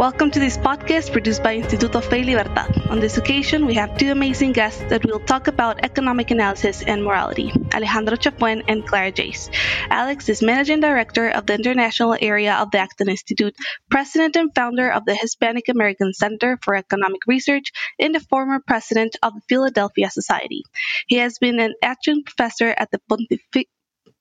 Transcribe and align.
Welcome 0.00 0.30
to 0.30 0.40
this 0.40 0.56
podcast 0.56 1.12
produced 1.12 1.42
by 1.42 1.60
Instituto 1.60 2.02
Fe 2.02 2.22
Libertad. 2.22 2.88
On 2.88 3.00
this 3.00 3.18
occasion, 3.18 3.66
we 3.66 3.74
have 3.74 3.98
two 3.98 4.10
amazing 4.10 4.52
guests 4.52 4.82
that 4.88 5.04
will 5.04 5.20
talk 5.20 5.46
about 5.46 5.84
economic 5.84 6.30
analysis 6.30 6.82
and 6.82 7.04
morality 7.04 7.52
Alejandro 7.74 8.16
Chafuen 8.16 8.64
and 8.66 8.86
Clara 8.86 9.12
Jace. 9.12 9.50
Alex 9.90 10.30
is 10.30 10.40
Managing 10.40 10.80
Director 10.80 11.28
of 11.28 11.44
the 11.44 11.52
International 11.52 12.16
Area 12.18 12.54
of 12.54 12.70
the 12.70 12.78
Acton 12.78 13.10
Institute, 13.10 13.54
President 13.90 14.36
and 14.36 14.54
founder 14.54 14.90
of 14.90 15.04
the 15.04 15.14
Hispanic 15.14 15.68
American 15.68 16.14
Center 16.14 16.58
for 16.62 16.74
Economic 16.76 17.20
Research, 17.26 17.70
and 17.98 18.14
the 18.14 18.20
former 18.20 18.58
President 18.58 19.16
of 19.22 19.34
the 19.34 19.42
Philadelphia 19.50 20.08
Society. 20.08 20.62
He 21.08 21.16
has 21.16 21.38
been 21.38 21.60
an 21.60 21.74
adjunct 21.82 22.24
professor 22.24 22.74
at 22.74 22.90
the 22.90 23.00
Pontific 23.06 23.68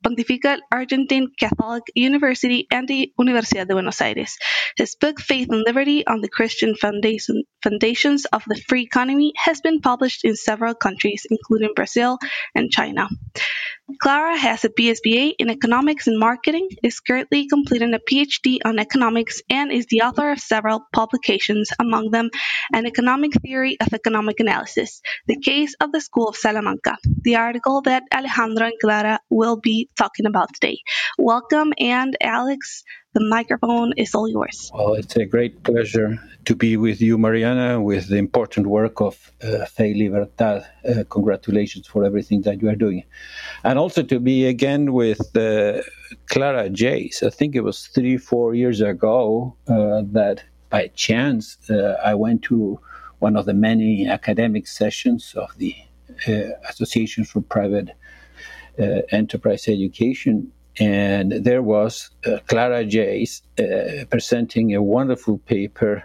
Pontifical 0.04 0.58
Argentine 0.72 1.28
Catholic 1.40 1.84
University 1.96 2.68
and 2.72 2.88
the 2.88 3.12
Universidad 3.20 3.68
de 3.68 3.74
Buenos 3.74 4.02
Aires. 4.02 4.38
His 4.78 4.96
book, 4.96 5.20
Faith 5.20 5.50
and 5.52 5.64
Liberty 5.66 6.06
on 6.08 6.22
the 6.22 6.30
Christian 6.30 6.76
Foundation, 6.76 7.44
Foundations 7.62 8.26
of 8.26 8.44
the 8.48 8.62
Free 8.68 8.84
Economy, 8.84 9.34
has 9.38 9.62
been 9.62 9.82
published 9.82 10.24
in 10.24 10.36
several 10.36 10.74
countries, 10.74 11.26
including 11.30 11.74
Brazil 11.76 12.18
and 12.56 12.72
China. 12.72 13.10
Clara 13.98 14.38
has 14.38 14.64
a 14.64 14.70
BSBA 14.70 15.34
in 15.40 15.50
Economics 15.50 16.06
and 16.06 16.20
Marketing, 16.20 16.70
is 16.84 17.00
currently 17.00 17.48
completing 17.48 17.96
a 17.96 18.00
PhD 18.00 18.60
on 18.64 18.78
economics, 18.78 19.42
and 19.50 19.72
is 19.72 19.88
the 19.88 20.02
author 20.02 20.30
of 20.32 20.40
several 20.40 20.86
publications, 20.94 21.72
among 21.80 22.12
them 22.12 22.30
An 22.72 22.86
Economic 22.86 23.34
Theory 23.42 23.78
of 23.82 23.92
Economic 23.92 24.40
Analysis, 24.40 25.02
The 25.26 25.40
Case 25.40 25.74
of 25.82 25.92
the 25.92 26.02
School 26.02 26.28
of 26.28 26.36
Salamanca, 26.36 26.98
the 27.24 27.38
article 27.38 27.82
that 27.82 28.04
Alejandro 28.14 28.68
and 28.68 28.80
Clara 28.80 29.20
will 29.30 29.58
be 29.58 29.90
talking 29.98 30.28
about 30.28 30.54
today. 30.54 30.78
Welcome, 31.18 31.74
and 31.80 32.16
Alex, 32.22 32.84
the 33.14 33.28
microphone 33.28 33.92
is 33.98 34.14
all 34.14 34.28
yours. 34.28 34.72
Well, 34.74 34.94
it's 34.94 35.16
a 35.16 35.26
great 35.26 35.64
pleasure 35.64 36.20
to 36.46 36.56
be 36.56 36.78
with 36.78 37.02
you, 37.02 37.18
Mariana, 37.18 37.82
with 37.82 38.08
the 38.08 38.18
important 38.18 38.68
work 38.68 39.02
of 39.02 39.32
uh, 39.42 39.66
Fe 39.66 39.96
Libertad. 39.96 40.66
Uh, 40.88 41.04
congratulations 41.10 41.88
for 41.88 42.04
everything 42.04 42.44
that 42.44 42.62
you 42.62 42.70
are 42.70 42.76
doing. 42.76 43.04
And 43.64 43.80
also 43.80 44.04
to 44.04 44.20
be 44.20 44.46
again 44.46 44.94
with 44.94 45.36
uh, 45.36 45.82
Clara 46.28 46.70
Jace. 46.70 47.24
I 47.24 47.32
think 47.32 47.56
it 47.56 47.64
was 47.64 47.88
three, 47.88 48.18
four 48.18 48.54
years 48.54 48.80
ago 48.80 49.56
uh, 49.68 50.04
that 50.12 50.44
by 50.70 50.92
chance 50.94 51.58
uh, 51.70 52.00
I 52.04 52.14
went 52.14 52.44
to 52.44 52.80
one 53.18 53.36
of 53.36 53.46
the 53.48 53.56
many 53.56 54.08
academic 54.08 54.68
sessions 54.68 55.34
of 55.36 55.50
the 55.58 55.76
uh, 56.28 56.52
Association 56.70 57.24
for 57.24 57.42
Private 57.42 57.90
Enterprise 59.12 59.68
Education 59.68 60.54
and 60.80 61.32
there 61.32 61.62
was 61.62 62.10
uh, 62.26 62.38
Clara 62.48 62.86
Jace 62.86 63.42
uh, 63.60 64.06
presenting 64.06 64.74
a 64.74 64.82
wonderful 64.82 65.38
paper 65.40 66.04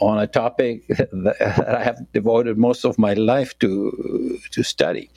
on 0.00 0.18
a 0.18 0.26
topic 0.26 0.86
that 0.88 1.64
I 1.68 1.82
have 1.82 2.00
devoted 2.12 2.58
most 2.58 2.84
of 2.84 2.98
my 2.98 3.14
life 3.14 3.58
to 3.58 4.38
to 4.52 4.62
study, 4.62 5.10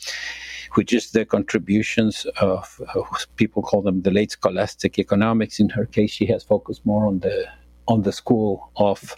which 0.73 0.93
is 0.93 1.11
the 1.11 1.25
contributions 1.25 2.25
of 2.39 2.81
uh, 2.95 3.01
people 3.35 3.61
call 3.61 3.81
them 3.81 4.01
the 4.01 4.11
late 4.11 4.31
scholastic 4.31 4.97
economics. 4.99 5.59
In 5.59 5.69
her 5.69 5.85
case, 5.85 6.11
she 6.11 6.25
has 6.27 6.43
focused 6.43 6.85
more 6.85 7.05
on 7.05 7.19
the 7.19 7.45
on 7.87 8.01
the 8.01 8.11
school 8.11 8.71
of 8.77 9.15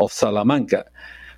of 0.00 0.12
Salamanca. 0.12 0.84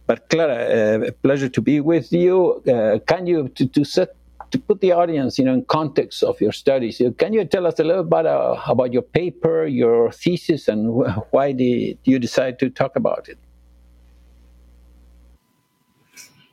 But 0.06 0.28
Clara, 0.28 0.56
uh, 0.56 1.10
pleasure 1.22 1.48
to 1.48 1.62
be 1.62 1.80
with 1.80 2.12
you. 2.12 2.62
Uh, 2.68 2.98
can 3.06 3.26
you 3.26 3.48
to, 3.48 3.66
to 3.66 3.84
set 3.84 4.14
to 4.50 4.58
put 4.58 4.80
the 4.80 4.92
audience, 4.92 5.38
you 5.38 5.44
know, 5.44 5.54
in 5.54 5.64
context 5.64 6.22
of 6.22 6.40
your 6.40 6.52
studies, 6.52 7.00
can 7.18 7.32
you 7.32 7.44
tell 7.44 7.66
us 7.66 7.78
a 7.78 7.84
little 7.84 8.04
bit 8.04 8.26
uh, 8.26 8.56
about 8.66 8.92
your 8.92 9.02
paper, 9.02 9.66
your 9.66 10.12
thesis, 10.12 10.68
and 10.68 10.88
why 11.30 11.52
did 11.52 11.98
you 12.04 12.18
decide 12.18 12.58
to 12.60 12.70
talk 12.70 12.96
about 12.96 13.28
it? 13.28 13.38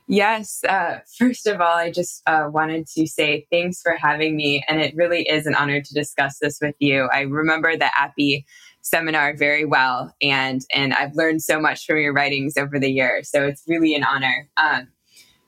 Yes. 0.08 0.62
Uh, 0.68 0.98
first 1.16 1.46
of 1.46 1.60
all, 1.60 1.74
I 1.74 1.90
just 1.90 2.22
uh, 2.26 2.48
wanted 2.52 2.86
to 2.88 3.06
say 3.06 3.46
thanks 3.50 3.80
for 3.80 3.92
having 3.92 4.36
me. 4.36 4.62
And 4.68 4.80
it 4.80 4.94
really 4.94 5.22
is 5.22 5.46
an 5.46 5.54
honor 5.54 5.80
to 5.80 5.94
discuss 5.94 6.38
this 6.38 6.58
with 6.60 6.74
you. 6.80 7.08
I 7.12 7.22
remember 7.22 7.76
the 7.78 7.90
APEE 7.98 8.44
seminar 8.82 9.34
very 9.36 9.64
well, 9.64 10.14
and, 10.20 10.60
and 10.74 10.92
I've 10.92 11.14
learned 11.14 11.42
so 11.42 11.60
much 11.60 11.86
from 11.86 11.98
your 11.98 12.12
writings 12.12 12.58
over 12.58 12.78
the 12.78 12.90
years. 12.90 13.30
So 13.30 13.46
it's 13.46 13.62
really 13.66 13.94
an 13.94 14.04
honor. 14.04 14.50
Um, 14.58 14.88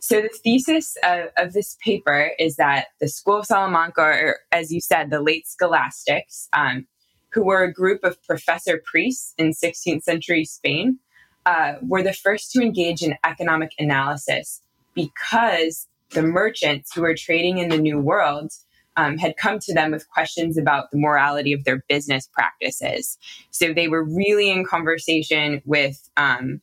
so 0.05 0.21
the 0.21 0.29
thesis 0.29 0.99
of, 1.03 1.29
of, 1.39 1.55
this 1.55 1.79
paper 1.83 2.33
is 2.39 2.57
that 2.57 2.89
the 3.01 3.09
School 3.09 3.39
of 3.39 3.47
Salamanca, 3.47 4.03
or 4.03 4.37
as 4.53 4.71
you 4.71 4.79
said, 4.79 5.09
the 5.09 5.23
late 5.23 5.47
scholastics, 5.47 6.47
um, 6.53 6.87
who 7.33 7.43
were 7.43 7.63
a 7.63 7.73
group 7.73 8.05
of 8.05 8.23
professor 8.23 8.83
priests 8.85 9.33
in 9.39 9.53
16th 9.53 10.03
century 10.03 10.45
Spain, 10.45 10.99
uh, 11.47 11.77
were 11.81 12.03
the 12.03 12.13
first 12.13 12.53
to 12.53 12.61
engage 12.61 13.01
in 13.01 13.17
economic 13.25 13.71
analysis 13.79 14.61
because 14.93 15.89
the 16.11 16.21
merchants 16.21 16.95
who 16.95 17.01
were 17.01 17.15
trading 17.15 17.57
in 17.57 17.71
the 17.71 17.79
New 17.79 17.99
World 17.99 18.53
um, 18.99 19.17
had 19.17 19.39
come 19.39 19.59
to 19.61 19.73
them 19.73 19.93
with 19.93 20.07
questions 20.11 20.59
about 20.59 20.91
the 20.91 20.99
morality 20.99 21.55
of 21.55 21.65
their 21.65 21.83
business 21.89 22.29
practices. 22.31 23.17
So 23.53 23.73
they 23.73 23.89
were 23.89 24.05
really 24.05 24.51
in 24.51 24.67
conversation 24.67 25.63
with 25.65 26.11
um, 26.19 26.61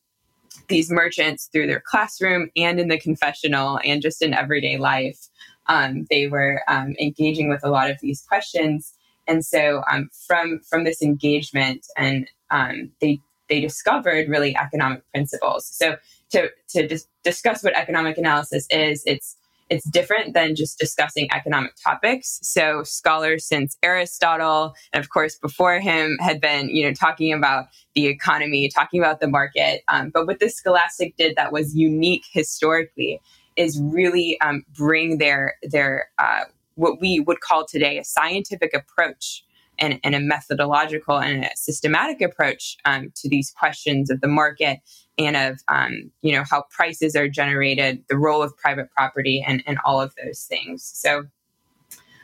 these 0.71 0.89
merchants 0.89 1.49
through 1.51 1.67
their 1.67 1.83
classroom 1.85 2.49
and 2.55 2.79
in 2.79 2.87
the 2.87 2.99
confessional 2.99 3.79
and 3.85 4.01
just 4.01 4.21
in 4.21 4.33
everyday 4.33 4.77
life. 4.77 5.19
Um, 5.67 6.07
they 6.09 6.27
were 6.27 6.63
um, 6.67 6.95
engaging 6.99 7.47
with 7.49 7.63
a 7.63 7.69
lot 7.69 7.91
of 7.91 7.97
these 8.01 8.23
questions, 8.27 8.93
and 9.27 9.45
so 9.45 9.83
um, 9.91 10.09
from 10.27 10.59
from 10.67 10.83
this 10.83 11.01
engagement, 11.03 11.85
and 11.95 12.27
um, 12.49 12.91
they 12.99 13.19
they 13.47 13.61
discovered 13.61 14.27
really 14.27 14.57
economic 14.57 15.03
principles. 15.11 15.67
So 15.67 15.97
to 16.31 16.49
to 16.69 16.87
dis- 16.87 17.07
discuss 17.23 17.63
what 17.63 17.77
economic 17.77 18.17
analysis 18.17 18.65
is, 18.71 19.03
it's 19.05 19.37
it's 19.71 19.89
different 19.89 20.33
than 20.33 20.53
just 20.53 20.77
discussing 20.77 21.29
economic 21.33 21.71
topics. 21.81 22.39
So 22.43 22.83
scholars 22.83 23.47
since 23.47 23.77
Aristotle, 23.81 24.73
and 24.91 25.01
of 25.01 25.09
course 25.09 25.37
before 25.37 25.79
him, 25.79 26.17
had 26.19 26.41
been, 26.41 26.69
you 26.69 26.85
know, 26.85 26.93
talking 26.93 27.31
about 27.31 27.67
the 27.95 28.07
economy, 28.07 28.69
talking 28.69 28.99
about 28.99 29.21
the 29.21 29.29
market. 29.29 29.81
Um, 29.87 30.11
but 30.13 30.27
what 30.27 30.39
the 30.39 30.49
Scholastic 30.49 31.15
did 31.15 31.37
that 31.37 31.53
was 31.53 31.73
unique 31.73 32.25
historically 32.33 33.21
is 33.55 33.81
really 33.81 34.39
um, 34.41 34.63
bring 34.77 35.17
their 35.19 35.55
their 35.63 36.09
uh, 36.19 36.43
what 36.75 36.99
we 36.99 37.21
would 37.21 37.39
call 37.39 37.65
today 37.65 37.97
a 37.97 38.03
scientific 38.03 38.73
approach 38.73 39.45
and, 39.81 39.99
and 40.03 40.15
a 40.15 40.19
methodological 40.19 41.19
and 41.19 41.43
a 41.43 41.49
systematic 41.55 42.21
approach 42.21 42.77
um, 42.85 43.11
to 43.15 43.27
these 43.27 43.51
questions 43.51 44.09
of 44.09 44.21
the 44.21 44.27
market 44.27 44.79
and 45.17 45.35
of 45.35 45.59
um, 45.67 46.11
you 46.21 46.31
know 46.31 46.43
how 46.49 46.63
prices 46.69 47.15
are 47.15 47.27
generated, 47.27 48.03
the 48.07 48.17
role 48.17 48.41
of 48.41 48.55
private 48.55 48.89
property, 48.91 49.43
and 49.45 49.61
and 49.65 49.79
all 49.83 49.99
of 49.99 50.13
those 50.23 50.43
things. 50.43 50.83
So. 50.83 51.25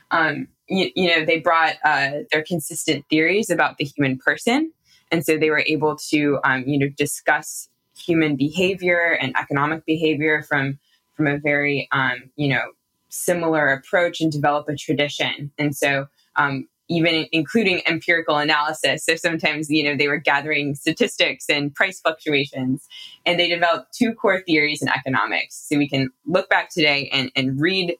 Um, 0.10 0.48
you, 0.70 0.90
you, 0.96 1.10
know, 1.10 1.26
they 1.26 1.40
brought 1.40 1.76
uh, 1.84 2.20
their 2.32 2.42
consistent 2.42 3.04
theories 3.10 3.50
about 3.50 3.78
the 3.78 3.84
human 3.84 4.18
person, 4.18 4.72
and 5.12 5.26
so 5.26 5.38
they 5.38 5.50
were 5.50 5.66
able 5.68 5.98
to, 6.10 6.40
um, 6.46 6.64
you 6.66 6.80
know, 6.80 6.88
discuss 6.88 7.68
human 7.98 8.38
behavior 8.38 9.18
and 9.20 9.36
economic 9.38 9.86
behavior 9.86 10.44
from 10.44 10.80
from 11.18 11.28
a 11.28 11.38
very, 11.38 11.90
um, 11.92 12.30
you 12.38 12.48
know, 12.48 12.62
similar 13.10 13.68
approach 13.68 14.22
and 14.22 14.32
develop 14.32 14.70
a 14.70 14.76
tradition. 14.76 15.52
And 15.58 15.76
so, 15.76 16.08
um, 16.36 16.68
even 16.90 17.26
including 17.32 17.82
empirical 17.86 18.38
analysis. 18.38 19.06
So 19.06 19.16
sometimes, 19.16 19.70
you 19.70 19.84
know, 19.84 19.96
they 19.96 20.08
were 20.08 20.18
gathering 20.18 20.76
statistics 20.76 21.46
and 21.50 21.74
price 21.74 22.00
fluctuations, 22.00 22.88
and 23.26 23.40
they 23.40 23.50
developed 23.50 23.94
two 23.94 24.14
core 24.14 24.42
theories 24.42 24.82
in 24.82 24.90
economics. 24.90 25.68
So 25.68 25.78
we 25.78 25.90
can 25.90 26.10
look 26.26 26.50
back 26.50 26.70
today 26.70 27.10
and, 27.12 27.32
and 27.36 27.60
read 27.60 27.98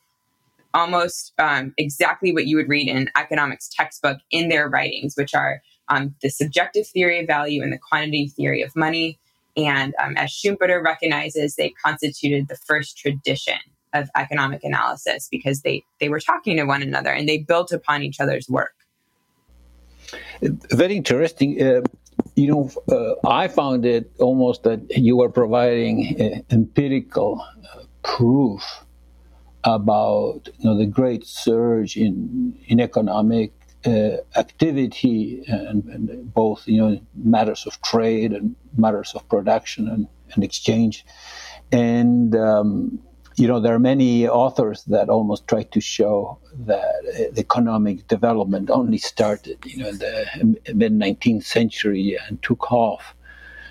almost 0.74 1.34
um, 1.40 1.74
exactly 1.78 2.34
what 2.34 2.46
you 2.46 2.56
would 2.56 2.70
read 2.70 2.88
in 2.88 2.98
an 2.98 3.10
economics 3.18 3.70
textbook 3.70 4.20
in 4.32 4.50
their 4.50 4.70
writings, 4.70 5.16
which 5.16 5.34
are 5.34 5.62
um, 5.90 6.16
the 6.22 6.30
subjective 6.30 6.88
theory 6.88 7.20
of 7.20 7.28
value 7.28 7.62
and 7.64 7.74
the 7.74 7.80
quantity 7.80 8.28
theory 8.28 8.62
of 8.62 8.76
money. 8.76 9.18
And 9.56 9.96
um, 10.02 10.16
as 10.18 10.30
Schumpeter 10.30 10.84
recognizes, 10.84 11.56
they 11.56 11.74
constituted 11.84 12.48
the 12.48 12.58
first 12.58 12.98
tradition 12.98 13.58
of 13.94 14.10
economic 14.16 14.64
analysis 14.64 15.28
because 15.32 15.62
they, 15.62 15.84
they 16.00 16.10
were 16.10 16.20
talking 16.20 16.58
to 16.58 16.64
one 16.66 16.82
another 16.82 17.12
and 17.12 17.28
they 17.28 17.38
built 17.38 17.72
upon 17.72 18.04
each 18.04 18.20
other's 18.20 18.48
work. 18.50 18.74
Very 20.42 20.96
interesting. 20.96 21.62
Uh, 21.62 21.82
you 22.36 22.48
know, 22.48 22.72
uh, 22.92 23.28
I 23.28 23.48
found 23.48 23.86
it 23.86 24.12
almost 24.20 24.64
that 24.64 24.98
you 24.98 25.18
were 25.18 25.30
providing 25.30 26.16
uh, 26.20 26.54
empirical 26.54 27.44
uh, 27.74 27.84
proof 28.04 28.64
about 29.64 30.48
you 30.60 30.70
know 30.70 30.78
the 30.78 30.86
great 30.86 31.26
surge 31.26 31.98
in 31.98 32.58
in 32.68 32.80
economic 32.80 33.52
uh, 33.86 34.18
activity 34.36 35.44
and, 35.48 35.84
and, 35.86 36.34
both 36.34 36.68
you 36.68 36.78
know 36.78 37.00
matters 37.16 37.66
of 37.66 37.82
trade 37.82 38.32
and 38.34 38.56
matters 38.78 39.14
of 39.16 39.28
production 39.30 39.88
and, 39.88 40.08
and 40.34 40.44
exchange 40.44 41.06
and 41.72 42.36
um, 42.36 43.00
you 43.38 43.48
know 43.48 43.60
there 43.60 43.74
are 43.74 43.80
many 43.80 44.28
authors 44.28 44.84
that 44.86 45.10
almost 45.10 45.48
try 45.48 45.64
to 45.64 45.80
show 45.80 46.38
that 46.66 47.32
economic 47.38 48.08
development 48.08 48.70
only 48.70 48.98
started 48.98 49.58
you 49.64 49.78
know 49.78 49.90
in 49.90 49.98
the 50.00 50.74
mid 50.74 50.92
19th 50.92 51.44
century 51.44 52.18
and 52.28 52.42
took 52.42 52.72
off 52.72 53.16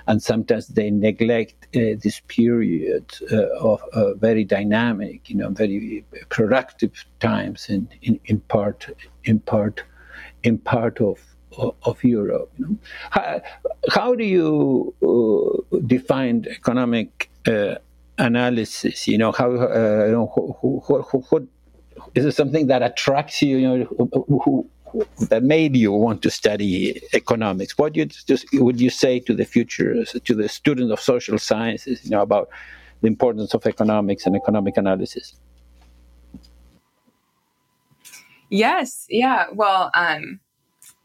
and 0.07 0.23
sometimes 0.23 0.69
they 0.69 0.91
neglect 0.91 1.67
uh, 1.75 1.99
this 2.03 2.21
period 2.29 3.13
uh, 3.33 3.47
of 3.59 3.83
uh, 3.93 4.15
very 4.15 4.45
dynamic, 4.45 5.29
you 5.29 5.37
know, 5.37 5.51
very 5.51 6.05
productive 6.29 7.05
times 7.21 7.69
in, 7.69 7.89
in, 8.03 8.21
in 8.27 8.41
part 8.41 8.87
in 9.25 9.41
part 9.41 9.83
in 10.43 10.59
part 10.59 11.01
of 11.01 11.19
of 11.85 12.05
Europe. 12.05 12.53
You 12.59 12.67
know? 12.67 12.77
how, 13.11 13.41
how 13.91 14.15
do 14.15 14.25
you 14.25 14.95
uh, 15.03 15.79
define 15.87 16.45
economic 16.51 17.31
uh, 17.47 17.77
analysis? 18.19 19.07
You 19.07 19.19
know, 19.19 19.33
how 19.33 19.51
uh, 19.51 20.05
you 20.07 20.13
know, 20.13 20.33
who, 20.35 20.81
who, 20.85 21.03
who, 21.03 21.19
what 21.31 21.45
is 22.15 22.25
it 22.25 22.33
something 22.33 22.67
that 22.69 22.83
attracts 22.83 23.43
you? 23.43 23.57
You 23.57 23.69
know, 23.69 23.85
who, 24.45 24.71
that 25.29 25.43
made 25.43 25.77
you 25.77 25.93
want 25.93 26.23
to 26.23 26.31
study 26.31 27.01
economics? 27.13 27.77
What 27.77 27.97
you 27.97 28.07
just 28.07 28.47
would 28.55 28.81
you 28.81 28.91
say 28.91 29.21
to 29.21 29.35
the 29.35 29.45
future, 29.45 30.05
to 30.05 30.35
the 30.35 30.49
student 30.49 30.93
of 30.93 31.01
social 31.01 31.39
sciences, 31.39 32.05
you 32.05 32.11
know, 32.11 32.23
about 32.23 32.49
the 33.01 33.09
importance 33.09 33.55
of 33.55 33.67
economics 33.67 34.27
and 34.27 34.37
economic 34.37 34.77
analysis? 34.77 35.35
Yes, 38.49 39.07
yeah. 39.09 39.47
Well, 39.53 39.91
um, 39.95 40.41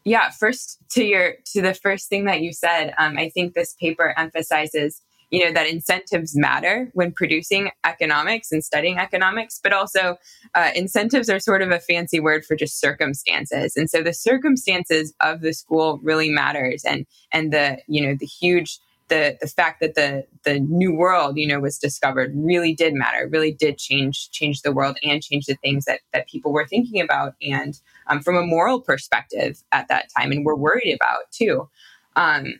yeah. 0.04 0.30
First, 0.30 0.78
to 0.92 1.04
your 1.04 1.34
to 1.54 1.62
the 1.62 1.74
first 1.74 2.08
thing 2.08 2.26
that 2.26 2.42
you 2.42 2.54
said, 2.54 2.94
um, 2.98 3.18
I 3.18 3.30
think 3.30 3.54
this 3.54 3.74
paper 3.80 4.14
emphasizes 4.18 5.02
you 5.32 5.44
know 5.44 5.52
that 5.52 5.68
incentives 5.68 6.36
matter 6.36 6.92
when 6.94 7.12
producing 7.12 7.72
economics 7.86 8.52
and 8.52 8.64
studying 8.64 8.98
economics 8.98 9.60
but 9.64 9.74
also 9.74 10.18
uh, 10.56 10.72
incentives 10.76 11.30
are 11.30 11.40
sort 11.40 11.62
of 11.62 11.72
a 11.72 11.80
fancy 11.80 12.20
word 12.20 12.46
for 12.46 12.56
just 12.56 12.80
circumstances. 12.80 13.76
And 13.76 13.90
so 13.90 14.04
the 14.04 14.14
circumstances 14.14 15.14
of 15.22 15.42
the 15.42 15.54
school 15.54 16.00
really 16.04 16.30
matters. 16.30 16.84
And 16.84 17.06
and 17.32 17.52
the 17.52 17.80
you 17.88 18.06
know 18.06 18.16
the 18.20 18.26
huge 18.26 18.80
the 19.08 19.38
the 19.42 19.48
fact 19.48 19.82
that 19.82 19.96
the 19.96 20.26
the 20.44 20.60
new 20.60 20.94
world 20.94 21.38
you 21.38 21.48
know 21.48 21.60
was 21.60 21.78
discovered 21.78 22.32
really 22.34 22.74
did 22.74 22.94
matter 22.94 23.28
really 23.30 23.52
did 23.52 23.78
change 23.78 24.32
change 24.32 24.62
the 24.62 24.72
world 24.72 24.98
and 25.04 25.22
change 25.22 25.46
the 25.48 25.56
things 25.56 25.84
that 25.86 26.00
that 26.14 26.30
people 26.30 26.54
were 26.54 26.68
thinking 26.68 27.02
about 27.02 27.36
and 27.42 27.80
um, 28.08 28.22
from 28.22 28.38
a 28.38 28.46
moral 28.46 28.80
perspective 28.80 29.62
at 29.72 29.88
that 29.90 30.10
time 30.18 30.32
and 30.32 30.46
were 30.46 30.56
worried 30.56 30.98
about 31.02 31.30
too. 31.32 31.70
Um, 32.16 32.60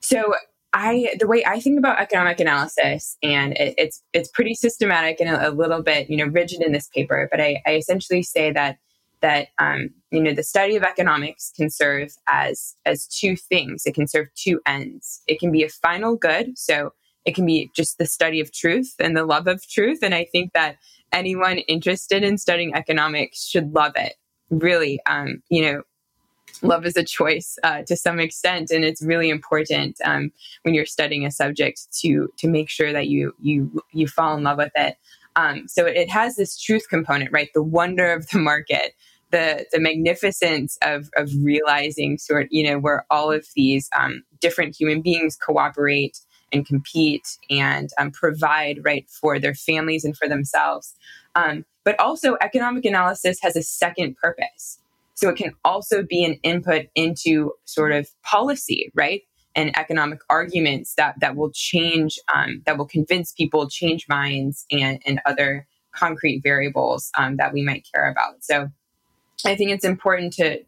so 0.00 0.34
I 0.72 1.14
the 1.18 1.26
way 1.26 1.44
I 1.44 1.60
think 1.60 1.78
about 1.78 1.98
economic 1.98 2.40
analysis, 2.40 3.16
and 3.22 3.54
it, 3.54 3.74
it's 3.78 4.02
it's 4.12 4.28
pretty 4.28 4.54
systematic 4.54 5.20
and 5.20 5.30
a, 5.30 5.48
a, 5.48 5.50
little 5.50 5.82
bit 5.82 6.10
you 6.10 6.16
know 6.16 6.26
rigid 6.26 6.62
in 6.62 6.72
this 6.72 6.88
paper, 6.88 7.28
but 7.30 7.40
I, 7.40 7.62
I 7.66 7.76
essentially 7.76 8.22
say 8.22 8.52
that 8.52 8.78
that 9.22 9.48
um, 9.58 9.90
you 10.10 10.20
know 10.20 10.34
the 10.34 10.42
study 10.42 10.76
of 10.76 10.82
economics 10.82 11.52
can 11.56 11.70
serve 11.70 12.10
as 12.28 12.76
as 12.84 13.06
two 13.06 13.36
things. 13.36 13.86
It 13.86 13.94
can 13.94 14.06
serve 14.06 14.28
two 14.34 14.60
ends. 14.66 15.22
It 15.26 15.40
can 15.40 15.50
be 15.50 15.64
a 15.64 15.68
final 15.68 16.16
good, 16.16 16.58
so 16.58 16.92
it 17.24 17.34
can 17.34 17.46
be 17.46 17.70
just 17.74 17.98
the 17.98 18.06
study 18.06 18.40
of 18.40 18.52
truth 18.52 18.94
and 19.00 19.16
the 19.16 19.24
love 19.24 19.46
of 19.46 19.66
truth. 19.68 20.00
And 20.02 20.14
I 20.14 20.24
think 20.24 20.52
that 20.52 20.76
anyone 21.12 21.58
interested 21.58 22.22
in 22.22 22.38
studying 22.38 22.74
economics 22.74 23.44
should 23.46 23.74
love 23.74 23.92
it. 23.96 24.14
Really, 24.50 25.00
um, 25.06 25.42
you 25.48 25.62
know, 25.62 25.82
love 26.62 26.86
is 26.86 26.96
a 26.96 27.04
choice 27.04 27.58
uh, 27.62 27.82
to 27.82 27.96
some 27.96 28.20
extent, 28.20 28.70
and 28.70 28.84
it's 28.84 29.02
really 29.02 29.30
important 29.30 29.98
um, 30.04 30.32
when 30.62 30.74
you're 30.74 30.86
studying 30.86 31.26
a 31.26 31.30
subject 31.30 31.86
to 32.00 32.32
to 32.38 32.48
make 32.48 32.68
sure 32.68 32.92
that 32.92 33.08
you 33.08 33.34
you 33.40 33.82
you 33.92 34.06
fall 34.08 34.36
in 34.36 34.44
love 34.44 34.58
with 34.58 34.72
it. 34.74 34.96
Um, 35.36 35.68
so 35.68 35.84
it 35.84 36.08
has 36.10 36.36
this 36.36 36.58
truth 36.58 36.88
component, 36.88 37.30
right? 37.32 37.50
The 37.54 37.62
wonder 37.62 38.12
of 38.12 38.28
the 38.30 38.38
market, 38.38 38.94
the 39.30 39.66
the 39.72 39.80
magnificence 39.80 40.78
of 40.82 41.10
of 41.16 41.30
realizing 41.42 42.18
sort 42.18 42.48
you 42.50 42.64
know 42.64 42.78
where 42.78 43.06
all 43.10 43.30
of 43.32 43.46
these 43.54 43.88
um, 43.98 44.22
different 44.40 44.76
human 44.78 45.02
beings 45.02 45.36
cooperate 45.36 46.20
and 46.52 46.66
compete 46.66 47.38
and 47.50 47.90
um, 47.98 48.10
provide 48.10 48.84
right 48.84 49.08
for 49.10 49.38
their 49.38 49.54
families 49.54 50.04
and 50.04 50.16
for 50.16 50.28
themselves. 50.28 50.94
Um, 51.34 51.64
but 51.84 51.98
also, 52.00 52.36
economic 52.40 52.84
analysis 52.84 53.38
has 53.42 53.56
a 53.56 53.62
second 53.62 54.16
purpose. 54.16 54.78
So 55.16 55.28
it 55.30 55.36
can 55.36 55.52
also 55.64 56.02
be 56.02 56.24
an 56.24 56.34
input 56.42 56.86
into 56.94 57.52
sort 57.64 57.92
of 57.92 58.08
policy, 58.22 58.92
right? 58.94 59.22
And 59.54 59.76
economic 59.76 60.20
arguments 60.28 60.94
that, 60.96 61.18
that 61.20 61.36
will 61.36 61.50
change, 61.50 62.18
um, 62.34 62.62
that 62.66 62.76
will 62.76 62.86
convince 62.86 63.32
people, 63.32 63.68
change 63.68 64.06
minds, 64.08 64.66
and, 64.70 65.02
and 65.06 65.20
other 65.24 65.66
concrete 65.92 66.42
variables 66.42 67.10
um, 67.16 67.38
that 67.38 67.54
we 67.54 67.62
might 67.62 67.88
care 67.92 68.10
about. 68.10 68.44
So 68.44 68.68
I 69.44 69.56
think 69.56 69.70
it's 69.70 69.84
important 69.84 70.34
to 70.34 70.60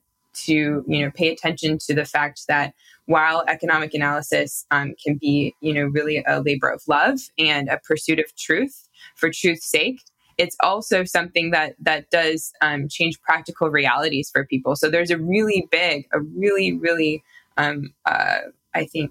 to 0.44 0.84
you 0.86 1.04
know 1.04 1.10
pay 1.10 1.32
attention 1.32 1.78
to 1.78 1.94
the 1.94 2.04
fact 2.04 2.46
that 2.48 2.74
while 3.06 3.44
economic 3.48 3.94
analysis 3.94 4.66
um, 4.70 4.94
can 5.02 5.16
be 5.16 5.54
you 5.60 5.72
know 5.72 5.84
really 5.84 6.22
a 6.26 6.40
labor 6.40 6.68
of 6.68 6.82
love 6.86 7.18
and 7.38 7.68
a 7.68 7.78
pursuit 7.78 8.18
of 8.18 8.34
truth 8.36 8.88
for 9.16 9.30
truth's 9.30 9.66
sake 9.66 10.02
it's 10.38 10.56
also 10.62 11.04
something 11.04 11.50
that 11.50 11.74
that 11.80 12.10
does 12.10 12.52
um, 12.62 12.88
change 12.88 13.20
practical 13.20 13.68
realities 13.70 14.30
for 14.32 14.46
people. 14.46 14.76
So 14.76 14.88
there's 14.88 15.10
a 15.10 15.18
really 15.18 15.66
big, 15.70 16.06
a 16.12 16.20
really, 16.20 16.72
really, 16.72 17.22
um, 17.56 17.92
uh, 18.06 18.38
I 18.74 18.86
think, 18.86 19.10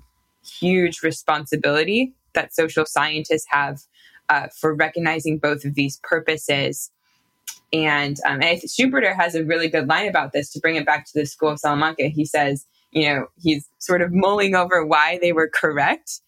huge 0.59 1.03
responsibility 1.03 2.13
that 2.33 2.55
social 2.55 2.85
scientists 2.85 3.45
have 3.49 3.81
uh, 4.29 4.47
for 4.55 4.73
recognizing 4.73 5.37
both 5.37 5.65
of 5.65 5.75
these 5.75 5.99
purposes. 6.03 6.91
And, 7.73 8.17
um, 8.25 8.41
and 8.41 8.61
Schumpeter 8.61 9.13
has 9.13 9.35
a 9.35 9.43
really 9.43 9.67
good 9.67 9.87
line 9.87 10.07
about 10.07 10.31
this 10.31 10.49
to 10.51 10.59
bring 10.59 10.77
it 10.77 10.85
back 10.85 11.05
to 11.07 11.11
the 11.13 11.25
School 11.25 11.49
of 11.49 11.59
Salamanca. 11.59 12.07
He 12.07 12.23
says, 12.23 12.65
you 12.91 13.09
know, 13.09 13.27
he's 13.41 13.67
sort 13.79 14.01
of 14.01 14.13
mulling 14.13 14.55
over 14.55 14.85
why 14.85 15.19
they 15.21 15.33
were 15.33 15.49
correct 15.53 16.21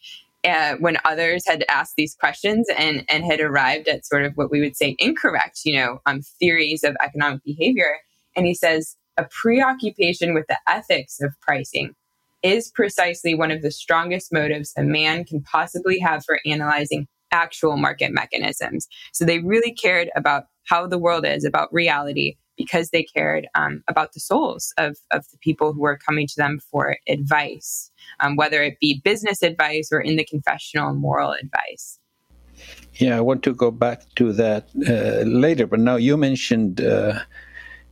uh, 0.48 0.76
when 0.80 0.98
others 1.06 1.44
had 1.46 1.66
asked 1.70 1.96
these 1.98 2.16
questions 2.16 2.68
and, 2.78 3.04
and 3.10 3.26
had 3.26 3.42
arrived 3.42 3.88
at 3.88 4.06
sort 4.06 4.24
of 4.24 4.34
what 4.36 4.52
we 4.52 4.62
would 4.62 4.76
say 4.76 4.96
incorrect, 5.00 5.62
you 5.66 5.76
know, 5.76 6.00
um, 6.06 6.22
theories 6.40 6.84
of 6.84 6.96
economic 7.04 7.44
behavior. 7.44 7.98
And 8.36 8.46
he 8.46 8.54
says 8.54 8.96
a 9.18 9.26
preoccupation 9.30 10.34
with 10.34 10.46
the 10.48 10.58
ethics 10.68 11.20
of 11.22 11.34
pricing 11.42 11.94
is 12.42 12.72
precisely 12.72 13.36
one 13.36 13.52
of 13.52 13.62
the 13.62 13.72
strongest 13.72 14.32
motives 14.32 14.72
a 14.78 14.84
man 14.84 15.26
can 15.26 15.42
possibly 15.42 16.00
have 16.00 16.24
for 16.24 16.40
analyzing 16.46 17.08
actual 17.32 17.78
market 17.78 18.12
mechanisms. 18.14 18.88
So 19.14 19.26
they 19.26 19.40
really 19.40 19.74
cared 19.74 20.10
about 20.16 20.46
how 20.68 20.88
the 20.88 20.98
world 20.98 21.26
is, 21.26 21.44
about 21.44 21.74
reality, 21.74 22.38
because 22.60 22.90
they 22.90 23.04
cared 23.04 23.48
um, 23.56 23.82
about 23.88 24.12
the 24.12 24.20
souls 24.20 24.74
of, 24.78 24.98
of 25.12 25.26
the 25.32 25.38
people 25.40 25.72
who 25.72 25.80
were 25.80 25.98
coming 25.98 26.28
to 26.28 26.36
them 26.36 26.60
for 26.70 26.98
advice, 27.08 27.90
um, 28.20 28.36
whether 28.36 28.62
it 28.62 28.76
be 28.82 29.02
business 29.04 29.42
advice 29.42 29.90
or 29.92 30.02
in 30.02 30.18
the 30.18 30.26
confessional 30.26 30.94
moral 30.94 31.32
advice. 31.32 32.00
Yeah, 32.96 33.18
I 33.18 33.22
want 33.22 33.44
to 33.44 33.54
go 33.54 33.72
back 33.72 34.02
to 34.16 34.34
that 34.34 34.68
uh, 34.86 35.24
later, 35.24 35.66
but 35.66 35.80
now 35.80 35.96
you 35.96 36.18
mentioned, 36.18 36.82
uh, 36.82 37.14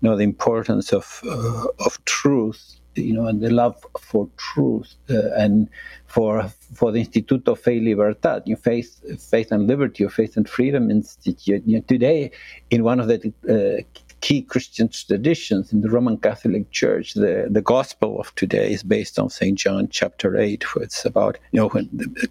you 0.01 0.09
know, 0.09 0.17
the 0.17 0.23
importance 0.23 0.91
of 0.91 1.21
uh, 1.25 1.67
of 1.85 2.03
truth, 2.03 2.61
you 2.95 3.13
know, 3.13 3.25
and 3.27 3.39
the 3.39 3.49
love 3.49 3.77
for 3.97 4.27
truth, 4.35 4.95
uh, 5.09 5.29
and 5.37 5.69
for 6.07 6.51
for 6.73 6.91
the 6.91 6.99
Instituto 7.05 7.57
Fe 7.57 7.79
y 7.79 7.85
Libertad, 7.85 8.43
you 8.45 8.55
know, 8.55 8.61
faith, 8.61 8.91
faith 9.31 9.53
and 9.53 9.65
liberty, 9.65 10.03
or 10.03 10.09
faith 10.09 10.35
and 10.35 10.49
freedom 10.49 10.91
institute. 10.91 11.63
You 11.65 11.77
know, 11.77 11.83
today, 11.87 12.31
in 12.69 12.83
one 12.83 12.99
of 12.99 13.07
the 13.07 13.17
uh, 13.47 13.81
key 14.27 14.41
Christian 14.41 14.89
traditions 14.89 15.71
in 15.71 15.79
the 15.79 15.89
Roman 15.89 16.17
Catholic 16.17 16.69
Church. 16.71 17.13
The, 17.13 17.47
the 17.49 17.61
gospel 17.61 18.19
of 18.19 18.35
today 18.35 18.73
is 18.73 18.83
based 18.83 19.17
on 19.17 19.29
St. 19.29 19.57
John 19.57 19.87
chapter 19.89 20.35
8, 20.35 20.75
where 20.75 20.83
it's 20.83 21.05
about, 21.05 21.37
you 21.53 21.61
know, 21.61 21.69
when 21.69 21.87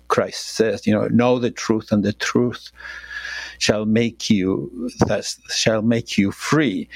Christ 0.08 0.48
says, 0.58 0.86
you 0.86 0.92
know, 0.92 1.08
know 1.08 1.38
the 1.38 1.50
truth 1.50 1.90
and 1.92 2.04
the 2.04 2.12
truth 2.12 2.70
shall 3.58 3.86
make 3.86 4.28
you 4.28 4.90
thus 5.06 5.40
shall 5.48 5.80
make 5.80 6.18
you 6.18 6.30
free 6.30 6.86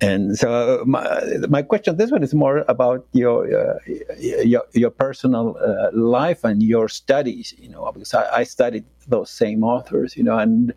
and 0.00 0.38
so 0.38 0.82
my, 0.86 1.04
my 1.50 1.60
question 1.60 1.98
this 1.98 2.10
one 2.10 2.22
is 2.22 2.32
more 2.32 2.64
about 2.68 3.06
your 3.12 3.38
uh, 3.54 3.78
your, 4.18 4.62
your 4.72 4.88
personal 4.88 5.54
uh, 5.60 5.90
life 5.92 6.42
and 6.42 6.62
your 6.62 6.88
studies 6.88 7.52
you 7.58 7.68
know 7.68 7.92
because 7.92 8.14
I, 8.14 8.38
I, 8.38 8.44
studied 8.44 8.86
those 9.06 9.28
same 9.28 9.62
authors 9.62 10.16
you 10.16 10.24
know 10.24 10.38
and 10.38 10.72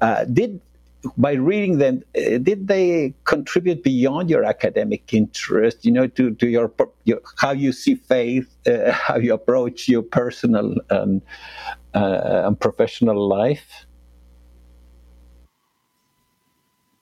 uh, 0.00 0.24
did 0.26 0.60
by 1.16 1.32
reading 1.32 1.78
them, 1.78 2.02
uh, 2.16 2.38
did 2.38 2.68
they 2.68 3.14
contribute 3.24 3.82
beyond 3.82 4.30
your 4.30 4.44
academic 4.44 5.12
interest? 5.12 5.84
You 5.84 5.92
know, 5.92 6.06
to 6.06 6.34
to 6.34 6.48
your, 6.48 6.72
your 7.04 7.20
how 7.38 7.52
you 7.52 7.72
see 7.72 7.94
faith, 7.94 8.54
uh, 8.66 8.92
how 9.06 9.16
you 9.16 9.34
approach 9.34 9.88
your 9.88 10.02
personal 10.02 10.74
and, 10.90 11.22
uh, 11.94 12.42
and 12.46 12.58
professional 12.58 13.28
life. 13.28 13.86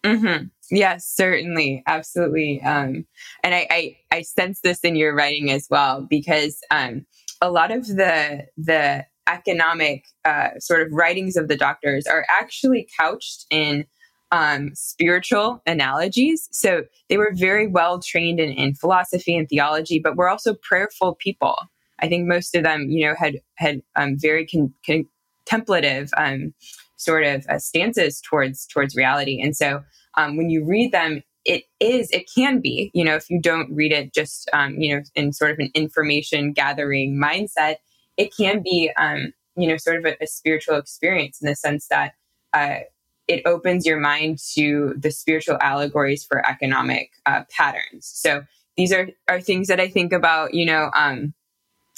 Mm-hmm. 0.05 0.47
Yes, 0.71 1.07
certainly, 1.07 1.83
absolutely. 1.87 2.61
Um, 2.63 3.07
and 3.45 3.55
I, 3.55 3.67
I, 3.71 3.97
I 4.11 4.23
sense 4.23 4.61
this 4.61 4.81
in 4.81 4.97
your 4.97 5.15
writing 5.15 5.51
as 5.51 5.69
well 5.71 6.03
because 6.03 6.61
um, 6.71 7.07
a 7.41 7.51
lot 7.51 7.71
of 7.71 7.87
the 7.87 8.47
the 8.57 9.05
economic 9.29 10.05
uh, 10.25 10.49
sort 10.59 10.83
of 10.83 10.89
writings 10.93 11.37
of 11.37 11.49
the 11.49 11.57
doctors 11.57 12.07
are 12.07 12.27
actually 12.29 12.89
couched 12.99 13.47
in 13.51 13.85
um, 14.31 14.71
spiritual 14.75 15.63
analogies. 15.67 16.49
So 16.53 16.85
they 17.09 17.19
were 17.19 17.33
very 17.35 17.67
well 17.67 18.01
trained 18.01 18.41
in, 18.41 18.51
in 18.53 18.75
philosophy 18.75 19.37
and 19.37 19.49
theology, 19.49 20.01
but 20.03 20.17
were 20.17 20.29
also 20.29 20.55
prayerful 20.55 21.17
people. 21.17 21.57
I 22.01 22.09
think 22.09 22.27
most 22.27 22.55
of 22.57 22.65
them, 22.65 22.87
you 22.89 23.07
know, 23.07 23.15
had 23.17 23.37
had 23.57 23.83
um, 23.95 24.17
very 24.19 24.47
con- 24.47 24.75
contemplative 24.85 26.11
um, 26.17 26.55
sort 26.97 27.25
of 27.25 27.47
uh, 27.49 27.59
stances 27.59 28.21
towards 28.21 28.67
towards 28.67 28.97
reality, 28.97 29.41
and 29.41 29.55
so 29.57 29.83
um, 30.17 30.37
when 30.37 30.51
you 30.51 30.65
read 30.65 30.93
them, 30.93 31.23
it 31.45 31.65
is, 31.81 32.11
it 32.11 32.31
can 32.35 32.61
be, 32.61 32.91
you 32.95 33.05
know, 33.05 33.17
if 33.17 33.29
you 33.29 33.41
don't 33.41 33.73
read 33.75 33.93
it 33.93 34.15
just, 34.15 34.49
um, 34.53 34.77
you 34.79 34.95
know, 34.95 35.03
in 35.15 35.33
sort 35.33 35.51
of 35.51 35.59
an 35.59 35.71
information 35.75 36.53
gathering 36.53 37.21
mindset, 37.21 37.77
it 38.17 38.35
can 38.37 38.63
be, 38.63 38.91
um, 38.97 39.33
you 39.57 39.69
know, 39.69 39.77
sort 39.77 39.97
of 39.97 40.05
a, 40.05 40.17
a, 40.23 40.27
spiritual 40.27 40.77
experience 40.77 41.41
in 41.41 41.49
the 41.49 41.55
sense 41.55 41.89
that 41.89 42.15
uh, 42.53 42.81
it 43.29 43.43
opens 43.47 43.87
your 43.87 44.01
mind 44.01 44.39
to 44.55 44.95
the 44.99 45.11
spiritual 45.11 45.59
allegories 45.61 46.25
for 46.25 46.47
economic 46.49 47.11
uh, 47.27 47.43
patterns. 47.51 48.11
So 48.15 48.45
these 48.77 48.93
are, 48.93 49.09
are 49.29 49.41
things 49.41 49.69
that 49.69 49.81
I 49.81 49.89
think 49.89 50.13
about, 50.13 50.55
you 50.55 50.67
know, 50.67 50.91
um, 50.95 51.35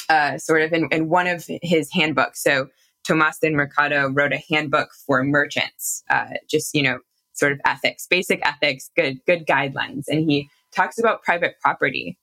uh, 0.09 0.39
sort 0.39 0.63
of 0.63 0.73
in, 0.73 0.89
in 0.91 1.09
one 1.09 1.27
of 1.27 1.49
his 1.63 1.91
handbooks. 1.93 2.43
So 2.43 2.69
Tomas 3.05 3.39
de 3.39 3.51
Mercado 3.51 4.11
wrote 4.11 4.33
a 4.33 4.43
handbook 4.51 4.91
for 5.07 5.23
merchants, 5.25 6.03
uh, 6.11 6.31
just, 6.49 6.75
you 6.75 6.83
know, 6.83 6.99
sort 7.35 7.53
of 7.53 7.61
ethics, 7.65 8.07
basic 8.07 8.41
ethics, 8.47 8.91
good 8.97 9.21
good 9.27 9.47
guidelines, 9.47 10.05
and 10.09 10.31
he 10.31 10.49
talks 10.73 10.99
about 10.99 11.23
private 11.23 11.57
property, 11.61 12.17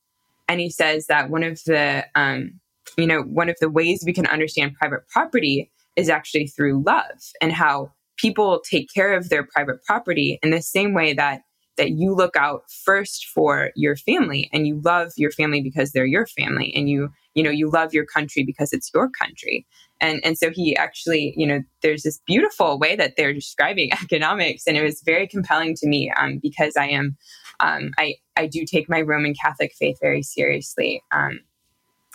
and 0.48 0.60
he 0.60 0.70
says 0.70 1.08
that 1.08 1.30
one 1.30 1.44
of 1.44 1.62
the 1.66 2.06
um, 2.16 2.60
you 2.98 3.08
know 3.08 3.22
one 3.24 3.50
of 3.50 3.56
the 3.60 3.70
ways 3.70 4.04
we 4.06 4.14
can 4.14 4.26
understand 4.28 4.76
private 4.76 5.08
property 5.10 5.72
is 5.96 6.10
actually 6.10 6.48
through 6.48 6.84
love 6.86 7.20
and 7.42 7.52
how 7.52 7.92
people 8.18 8.62
take 8.70 8.88
care 8.94 9.16
of 9.16 9.30
their 9.30 9.44
private 9.44 9.84
property 9.84 10.40
in 10.44 10.52
the 10.52 10.62
same 10.62 10.94
way 10.94 11.14
that 11.14 11.42
that 11.78 11.92
you 11.92 12.14
look 12.14 12.36
out 12.36 12.64
first 12.84 13.26
for 13.26 13.72
your 13.76 13.96
family 13.96 14.50
and 14.54 14.68
you 14.68 14.80
love 14.84 15.12
your 15.18 15.32
family 15.32 15.62
because 15.62 15.92
they're 15.92 16.06
your 16.06 16.28
family 16.28 16.72
and 16.76 16.90
you 16.90 17.10
you 17.34 17.44
know 17.44 17.50
you 17.50 17.70
love 17.70 17.94
your 17.94 18.06
country 18.06 18.44
because 18.44 18.74
it's 18.74 18.92
your 18.94 19.10
country. 19.10 19.66
And 20.00 20.20
and 20.24 20.38
so 20.38 20.50
he 20.50 20.76
actually 20.76 21.34
you 21.38 21.48
know 21.48 21.62
there's 21.82 22.04
this 22.04 22.20
beautiful 22.28 22.78
way 22.78 22.96
that 22.96 23.16
they're 23.16 23.34
describing 23.34 23.92
economics 24.04 24.64
and 24.68 24.78
it 24.78 24.84
was 24.84 25.02
very 25.06 25.28
compelling 25.28 25.76
to 25.76 25.88
me 25.88 26.12
um, 26.20 26.40
because 26.42 26.76
i 26.76 26.88
am 26.88 27.18
um, 27.60 27.92
i 27.98 28.16
i 28.36 28.48
do 28.48 28.66
take 28.66 28.90
my 28.90 29.02
roman 29.02 29.34
catholic 29.34 29.74
faith 29.78 29.98
very 30.02 30.24
seriously 30.24 31.04
um, 31.12 31.40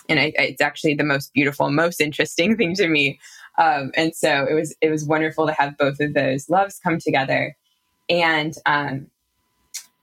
and 0.08 0.20
I, 0.20 0.32
it's 0.36 0.60
actually 0.60 0.94
the 0.94 1.04
most 1.04 1.32
beautiful 1.32 1.70
most 1.70 2.00
interesting 2.00 2.56
thing 2.58 2.74
to 2.76 2.88
me. 2.88 3.18
Um, 3.58 3.90
and 3.94 4.14
so 4.14 4.46
it 4.48 4.54
was 4.54 4.74
it 4.80 4.90
was 4.90 5.04
wonderful 5.04 5.46
to 5.46 5.52
have 5.52 5.76
both 5.78 6.00
of 6.00 6.14
those 6.14 6.48
loves 6.48 6.78
come 6.82 6.98
together. 6.98 7.56
And 8.08 8.54
um, 8.66 9.08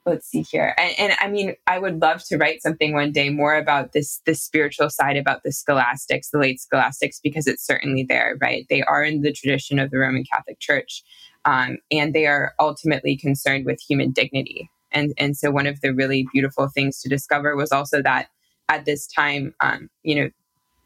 let's 0.04 0.26
see 0.26 0.42
here. 0.42 0.74
And, 0.76 0.94
and, 0.98 1.12
i 1.20 1.28
mean 1.28 1.54
i 1.66 1.78
would 1.78 2.02
love 2.02 2.22
to 2.24 2.36
write 2.36 2.60
something 2.60 2.92
one 2.92 3.12
day 3.12 3.30
more 3.30 3.56
about 3.56 3.92
this 3.92 4.20
this 4.26 4.42
spiritual 4.42 4.90
side 4.90 5.16
about 5.16 5.42
the 5.44 5.52
scholastics 5.52 6.30
the 6.30 6.38
late 6.38 6.60
scholastics 6.60 7.20
because 7.22 7.46
it's 7.46 7.66
certainly 7.66 8.02
there 8.02 8.36
right? 8.40 8.66
They 8.68 8.82
are 8.82 9.02
in 9.02 9.22
the 9.22 9.32
tradition 9.32 9.78
of 9.78 9.90
the 9.90 9.98
roman 9.98 10.24
catholic 10.24 10.58
church 10.60 11.02
um, 11.44 11.78
and 11.90 12.14
they 12.14 12.26
are 12.26 12.54
ultimately 12.58 13.16
concerned 13.16 13.66
with 13.66 13.80
human 13.80 14.10
dignity. 14.10 14.70
And 14.92 15.12
and 15.18 15.36
so 15.36 15.50
one 15.50 15.66
of 15.66 15.80
the 15.80 15.92
really 15.92 16.26
beautiful 16.32 16.68
things 16.68 17.00
to 17.02 17.08
discover 17.08 17.56
was 17.56 17.72
also 17.72 18.02
that 18.02 18.28
at 18.68 18.84
this 18.84 19.06
time 19.06 19.54
um, 19.60 19.88
you 20.02 20.14
know 20.14 20.30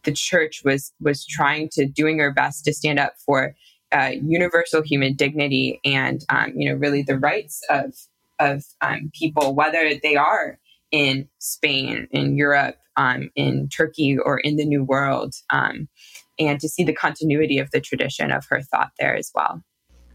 the 0.05 0.13
church 0.13 0.63
was 0.65 0.93
was 1.01 1.27
trying 1.27 1.69
to 1.71 1.87
doing 1.87 2.19
her 2.19 2.33
best 2.33 2.65
to 2.65 2.73
stand 2.73 2.99
up 2.99 3.15
for 3.25 3.55
uh, 3.93 4.13
universal 4.23 4.83
human 4.83 5.15
dignity 5.15 5.81
and 5.85 6.25
um, 6.29 6.53
you 6.55 6.69
know 6.69 6.77
really 6.77 7.03
the 7.03 7.19
rights 7.19 7.63
of 7.71 7.95
of 8.39 8.65
um, 8.81 9.11
people, 9.15 9.55
whether 9.55 9.93
they 10.03 10.17
are 10.17 10.59
in 10.91 11.29
Spain, 11.39 12.09
in 12.11 12.37
Europe, 12.37 12.77
um, 12.97 13.31
in 13.35 13.69
Turkey, 13.69 14.19
or 14.19 14.39
in 14.39 14.57
the 14.57 14.65
New 14.65 14.85
World, 14.85 15.35
um, 15.51 15.89
and 16.39 16.61
to 16.61 16.69
see 16.69 16.85
the 16.85 16.95
continuity 16.95 17.59
of 17.59 17.71
the 17.71 17.81
tradition 17.81 18.33
of 18.33 18.47
her 18.49 18.63
thought 18.63 18.93
there 18.99 19.15
as 19.15 19.31
well. 19.35 19.63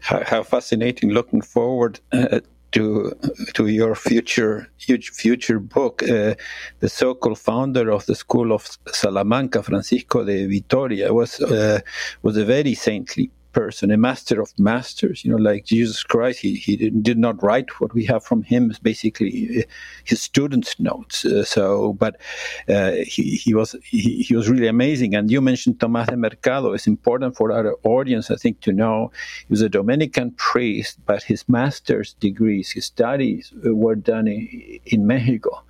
How, 0.00 0.22
how 0.24 0.42
fascinating! 0.42 1.10
Looking 1.10 1.40
forward. 1.40 2.00
Uh, 2.12 2.40
to 2.74 3.12
to 3.54 3.66
your 3.68 3.94
future 3.94 4.68
huge 4.78 5.10
future 5.10 5.60
book, 5.60 6.02
uh, 6.02 6.34
the 6.80 6.88
so-called 6.88 7.38
founder 7.38 7.90
of 7.90 8.04
the 8.06 8.14
school 8.14 8.52
of 8.52 8.68
Salamanca, 8.92 9.62
Francisco 9.62 10.24
de 10.24 10.46
Vitoria, 10.46 11.12
was 11.14 11.40
uh, 11.40 11.80
was 12.22 12.36
a 12.36 12.44
very 12.44 12.74
saintly 12.74 13.30
person, 13.54 13.90
a 13.90 13.96
master 13.96 14.40
of 14.40 14.52
masters. 14.58 15.24
You 15.24 15.30
know, 15.30 15.42
like 15.50 15.64
Jesus 15.64 16.02
Christ, 16.02 16.40
he, 16.40 16.56
he 16.56 16.90
did 16.90 17.18
not 17.18 17.42
write 17.42 17.80
what 17.80 17.94
we 17.94 18.04
have 18.06 18.22
from 18.24 18.42
him. 18.42 18.70
Is 18.70 18.78
basically 18.78 19.60
uh, 19.60 19.62
his 20.04 20.20
students' 20.20 20.78
notes. 20.78 21.24
Uh, 21.24 21.44
so, 21.44 21.94
but 21.94 22.20
uh, 22.68 22.92
he, 23.06 23.36
he 23.36 23.54
was 23.54 23.76
he, 23.84 24.22
he, 24.22 24.36
was 24.36 24.48
really 24.50 24.66
amazing. 24.66 25.14
And 25.14 25.30
you 25.30 25.40
mentioned 25.40 25.78
Tomás 25.78 26.08
de 26.08 26.16
Mercado. 26.16 26.72
It's 26.72 26.86
important 26.86 27.36
for 27.36 27.52
our 27.52 27.76
audience, 27.84 28.30
I 28.30 28.36
think, 28.36 28.60
to 28.60 28.72
know 28.72 29.12
he 29.46 29.52
was 29.52 29.62
a 29.62 29.68
Dominican 29.68 30.32
priest, 30.32 30.98
but 31.06 31.22
his 31.22 31.48
master's 31.48 32.14
degrees, 32.14 32.72
his 32.72 32.86
studies 32.86 33.52
uh, 33.64 33.74
were 33.74 33.96
done 33.96 34.26
in, 34.28 34.80
in 34.84 35.06
Mexico 35.06 35.62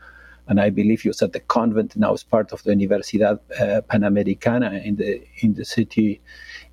and 0.46 0.60
I 0.60 0.70
believe 0.70 1.02
he 1.02 1.08
was 1.08 1.22
at 1.22 1.32
the 1.32 1.40
convent 1.40 1.96
now 1.96 2.12
as 2.12 2.22
part 2.22 2.52
of 2.52 2.62
the 2.64 2.72
Universidad 2.72 3.38
uh, 3.58 3.80
Panamericana 3.82 4.84
in 4.84 4.96
the 4.96 5.22
in 5.38 5.54
the 5.54 5.64
city 5.64 6.20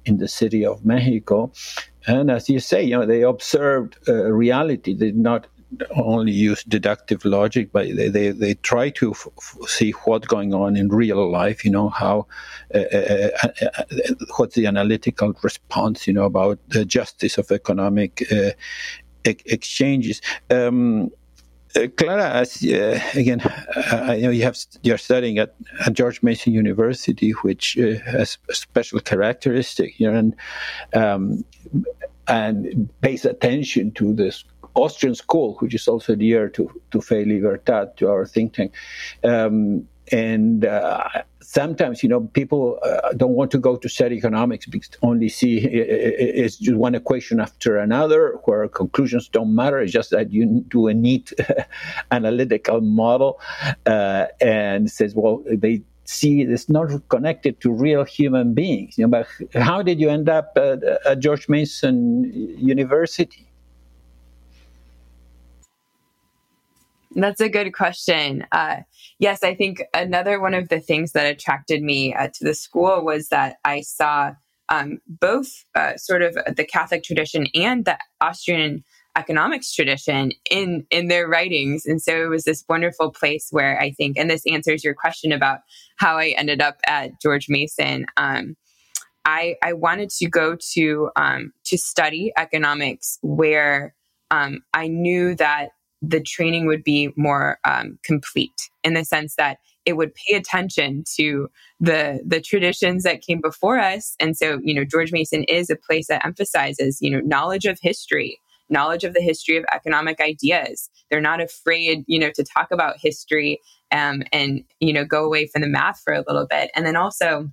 in 0.06 0.18
the 0.18 0.28
city 0.28 0.66
of 0.66 0.84
Mexico. 0.86 1.52
And 2.08 2.32
as 2.32 2.50
you 2.50 2.60
say, 2.60 2.84
you 2.84 2.98
know, 2.98 3.06
they 3.06 3.22
observed 3.22 3.98
uh, 4.08 4.32
reality. 4.32 4.94
They 4.94 5.08
did 5.08 5.18
not 5.18 5.48
only 5.96 6.32
use 6.32 6.64
deductive 6.64 7.24
logic, 7.24 7.72
but 7.72 7.88
they, 7.96 8.10
they, 8.10 8.30
they 8.32 8.56
try 8.56 8.90
to 8.90 9.12
f- 9.12 9.28
f- 9.38 9.70
see 9.70 9.92
what's 10.04 10.28
going 10.28 10.54
on 10.54 10.76
in 10.76 10.90
real 10.90 11.32
life, 11.32 11.64
you 11.64 11.72
know, 11.72 11.90
how, 11.90 12.28
uh, 12.74 12.80
uh, 12.80 13.30
uh, 13.62 13.84
what's 14.38 14.56
the 14.56 14.66
analytical 14.66 15.34
response, 15.44 16.08
you 16.08 16.14
know, 16.14 16.26
about 16.26 16.60
the 16.70 16.84
justice 16.84 17.38
of 17.38 17.52
economic 17.52 18.24
uh, 18.32 18.52
e- 19.26 19.38
exchanges. 19.46 20.22
Um, 20.50 21.10
uh, 21.76 21.88
Clara, 21.98 22.30
as, 22.30 22.64
uh, 22.64 23.00
again, 23.14 23.42
I 23.76 24.20
know 24.22 24.30
you 24.30 24.44
have 24.44 24.58
you're 24.84 24.98
studying 24.98 25.38
at, 25.38 25.56
at 25.86 25.94
George 25.94 26.24
Mason 26.24 26.54
University, 26.54 27.32
which 27.42 27.78
uh, 27.78 28.00
has 28.06 28.38
a 28.50 28.54
special 28.54 29.00
characteristic, 29.00 30.00
and 30.00 30.36
um, 30.94 31.44
and 32.28 32.90
pays 33.02 33.26
attention 33.26 33.92
to 33.94 34.14
this 34.14 34.44
Austrian 34.76 35.16
school, 35.16 35.56
which 35.60 35.74
is 35.74 35.88
also 35.88 36.16
dear 36.16 36.50
to 36.50 36.70
to 36.92 37.02
Fe 37.02 37.26
Libertad, 37.26 37.98
to 37.98 38.10
our 38.10 38.26
think 38.26 38.54
tank. 38.54 38.74
Um, 39.24 39.88
and 40.12 40.66
uh, 40.66 41.08
sometimes 41.42 42.04
you 42.04 42.10
know 42.10 42.22
people 42.22 42.80
uh, 42.84 43.14
don't 43.14 43.34
want 43.34 43.52
to 43.52 43.58
go 43.58 43.76
to 43.76 43.90
study 43.90 44.16
economics 44.16 44.66
because 44.66 44.90
only 45.02 45.30
see 45.30 45.60
it's 45.60 46.58
just 46.58 46.78
one 46.78 46.96
equation 46.96 47.40
after 47.40 47.78
another 47.78 48.40
where 48.46 48.68
conclusions 48.68 49.28
don't 49.30 49.56
matter. 49.56 49.80
It's 49.80 49.92
just 49.92 50.12
that 50.12 50.32
you 50.32 50.64
do 50.68 50.88
a 50.88 50.94
neat 50.94 51.34
analytical 52.12 52.82
model 52.82 53.40
uh, 53.86 54.28
and 54.40 54.90
says 54.90 55.16
well 55.16 55.44
they 55.50 55.82
see 56.04 56.42
it's 56.42 56.68
not 56.68 56.90
connected 57.10 57.62
to 57.62 57.72
real 57.72 58.04
human 58.04 58.54
beings. 58.54 58.98
You 58.98 59.08
know 59.08 59.24
but 59.24 59.62
how 59.62 59.82
did 59.82 60.00
you 60.00 60.10
end 60.10 60.30
up 60.30 60.52
at, 60.58 60.84
at 60.84 61.20
george 61.20 61.48
mason 61.48 62.32
university 62.58 63.51
That's 67.16 67.42
a 67.42 67.50
good 67.50 67.74
question. 67.74 68.46
Uh, 68.52 68.78
yes, 69.20 69.44
I 69.44 69.54
think 69.54 69.84
another 69.94 70.40
one 70.40 70.54
of 70.54 70.70
the 70.70 70.80
things 70.80 71.12
that 71.12 71.26
attracted 71.26 71.84
me 71.84 72.14
uh, 72.14 72.30
to 72.34 72.44
the 72.44 72.54
school 72.54 73.04
was 73.04 73.30
that 73.30 73.58
I 73.66 73.82
saw 73.82 74.34
um, 74.70 75.00
both 75.08 75.66
uh, 75.76 75.98
sort 75.98 76.22
of 76.22 76.38
the 76.56 76.64
Catholic 76.64 77.04
tradition 77.04 77.48
and 77.54 77.84
the 77.84 77.98
Austrian 78.22 78.84
economics 79.18 79.74
tradition 79.74 80.32
in 80.50 80.86
in 80.90 81.10
their 81.10 81.28
writings 81.28 81.86
and 81.86 82.02
so 82.02 82.24
it 82.24 82.30
was 82.30 82.46
this 82.46 82.64
wonderful 82.70 83.12
place 83.12 83.50
where 83.52 83.78
i 83.78 83.92
think 83.92 84.18
and 84.18 84.30
this 84.30 84.44
answers 84.50 84.86
your 84.86 84.94
question 84.94 85.34
about 85.34 85.60
how 85.98 86.18
i 86.18 86.30
ended 86.38 86.62
up 86.62 86.78
at 86.88 87.12
george 87.22 87.48
mason 87.50 88.06
um, 88.16 88.56
i 89.26 89.56
i 89.62 89.74
wanted 89.74 90.10
to 90.10 90.30
go 90.30 90.56
to 90.74 91.10
um, 91.18 91.52
to 91.66 91.78
study 91.78 92.32
economics 92.38 93.20
where 93.22 93.94
um, 94.32 94.62
i 94.74 94.88
knew 94.88 95.36
that 95.36 95.72
the 96.02 96.22
training 96.22 96.66
would 96.66 96.84
be 96.84 97.10
more 97.16 97.60
um, 97.64 97.98
complete 98.04 98.70
in 98.84 98.94
the 98.94 99.06
sense 99.06 99.36
that 99.36 99.58
it 99.86 99.94
would 99.94 100.14
pay 100.14 100.36
attention 100.36 101.04
to 101.16 101.50
the 101.80 102.22
the 102.26 102.42
traditions 102.42 103.04
that 103.04 103.22
came 103.22 103.42
before 103.42 103.80
us 103.80 104.16
and 104.20 104.38
so 104.38 104.60
you 104.64 104.74
know 104.74 104.84
george 104.84 105.12
mason 105.12 105.44
is 105.46 105.70
a 105.70 105.76
place 105.76 106.08
that 106.08 106.26
emphasizes 106.26 107.00
you 107.02 107.10
know 107.10 107.20
knowledge 107.22 107.66
of 107.66 107.80
history 107.82 108.40
knowledge 108.72 109.04
of 109.04 109.14
the 109.14 109.22
history 109.22 109.58
of 109.58 109.66
economic 109.74 110.20
ideas. 110.20 110.90
They're 111.10 111.22
not 111.22 111.42
afraid, 111.42 112.04
you 112.08 112.18
know, 112.18 112.32
to 112.34 112.44
talk 112.44 112.72
about 112.72 112.96
history 112.98 113.60
um, 113.92 114.24
and 114.32 114.64
you 114.80 114.94
know 114.94 115.06
go 115.06 115.26
away 115.26 115.48
from 115.48 115.62
the 115.62 115.68
math 115.68 116.02
for 116.04 116.14
a 116.14 116.24
little 116.26 116.48
bit. 116.50 116.72
And 116.76 116.86
then 116.86 116.96
also, 116.96 117.52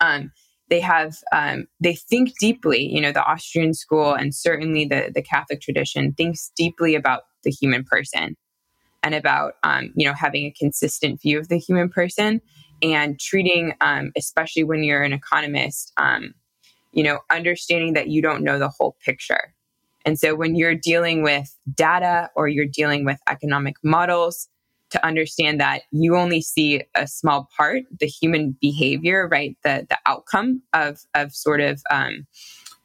um, 0.00 0.32
they 0.70 0.80
have 0.80 1.18
um, 1.32 1.66
they 1.80 1.94
think 1.94 2.32
deeply. 2.40 2.82
You 2.82 3.00
know, 3.00 3.12
the 3.12 3.24
Austrian 3.24 3.74
school 3.74 4.14
and 4.14 4.34
certainly 4.34 4.86
the 4.86 5.12
the 5.14 5.22
Catholic 5.22 5.60
tradition 5.60 6.14
thinks 6.14 6.50
deeply 6.56 6.94
about 6.94 7.22
the 7.44 7.50
human 7.50 7.84
person 7.84 8.36
and 9.02 9.14
about 9.14 9.54
um, 9.62 9.92
you 9.94 10.06
know 10.06 10.14
having 10.14 10.44
a 10.44 10.54
consistent 10.58 11.20
view 11.20 11.38
of 11.38 11.48
the 11.48 11.58
human 11.58 11.88
person 11.88 12.40
and 12.82 13.18
treating, 13.18 13.74
um, 13.80 14.12
especially 14.16 14.64
when 14.64 14.84
you're 14.84 15.02
an 15.02 15.12
economist, 15.12 15.92
um, 15.96 16.32
you 16.92 17.02
know, 17.02 17.18
understanding 17.30 17.94
that 17.94 18.08
you 18.08 18.22
don't 18.22 18.44
know 18.44 18.58
the 18.58 18.68
whole 18.68 18.96
picture. 19.04 19.54
And 20.04 20.18
so 20.18 20.34
when 20.34 20.54
you're 20.54 20.74
dealing 20.74 21.22
with 21.22 21.54
data 21.74 22.30
or 22.36 22.48
you're 22.48 22.66
dealing 22.66 23.04
with 23.04 23.18
economic 23.28 23.76
models, 23.82 24.48
to 24.90 25.04
understand 25.04 25.60
that 25.60 25.82
you 25.90 26.16
only 26.16 26.40
see 26.40 26.82
a 26.94 27.06
small 27.06 27.46
part, 27.54 27.82
the 28.00 28.06
human 28.06 28.56
behavior, 28.58 29.28
right? 29.30 29.54
The 29.62 29.86
the 29.88 29.98
outcome 30.06 30.62
of 30.72 31.00
of 31.14 31.34
sort 31.34 31.60
of 31.60 31.82
um, 31.90 32.26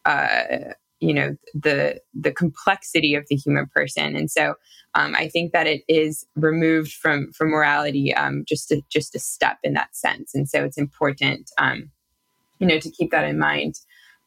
uh, 0.05 0.73
you 1.03 1.13
know 1.13 1.35
the 1.53 1.99
the 2.13 2.31
complexity 2.31 3.15
of 3.15 3.25
the 3.29 3.35
human 3.35 3.67
person. 3.67 4.15
And 4.15 4.31
so 4.31 4.55
um, 4.95 5.15
i 5.15 5.27
think 5.27 5.53
that 5.53 5.67
it 5.67 5.81
is 5.87 6.25
removed 6.35 6.93
from 6.93 7.31
from 7.33 7.49
morality 7.49 8.13
um, 8.13 8.43
just 8.47 8.71
a, 8.71 8.81
just 8.89 9.15
a 9.15 9.19
step 9.19 9.57
in 9.63 9.73
that 9.73 9.95
sense. 9.95 10.33
And 10.33 10.47
so 10.47 10.63
it's 10.63 10.77
important 10.77 11.51
um, 11.57 11.91
you 12.59 12.67
know 12.67 12.79
to 12.79 12.89
keep 12.89 13.11
that 13.11 13.25
in 13.25 13.37
mind. 13.37 13.75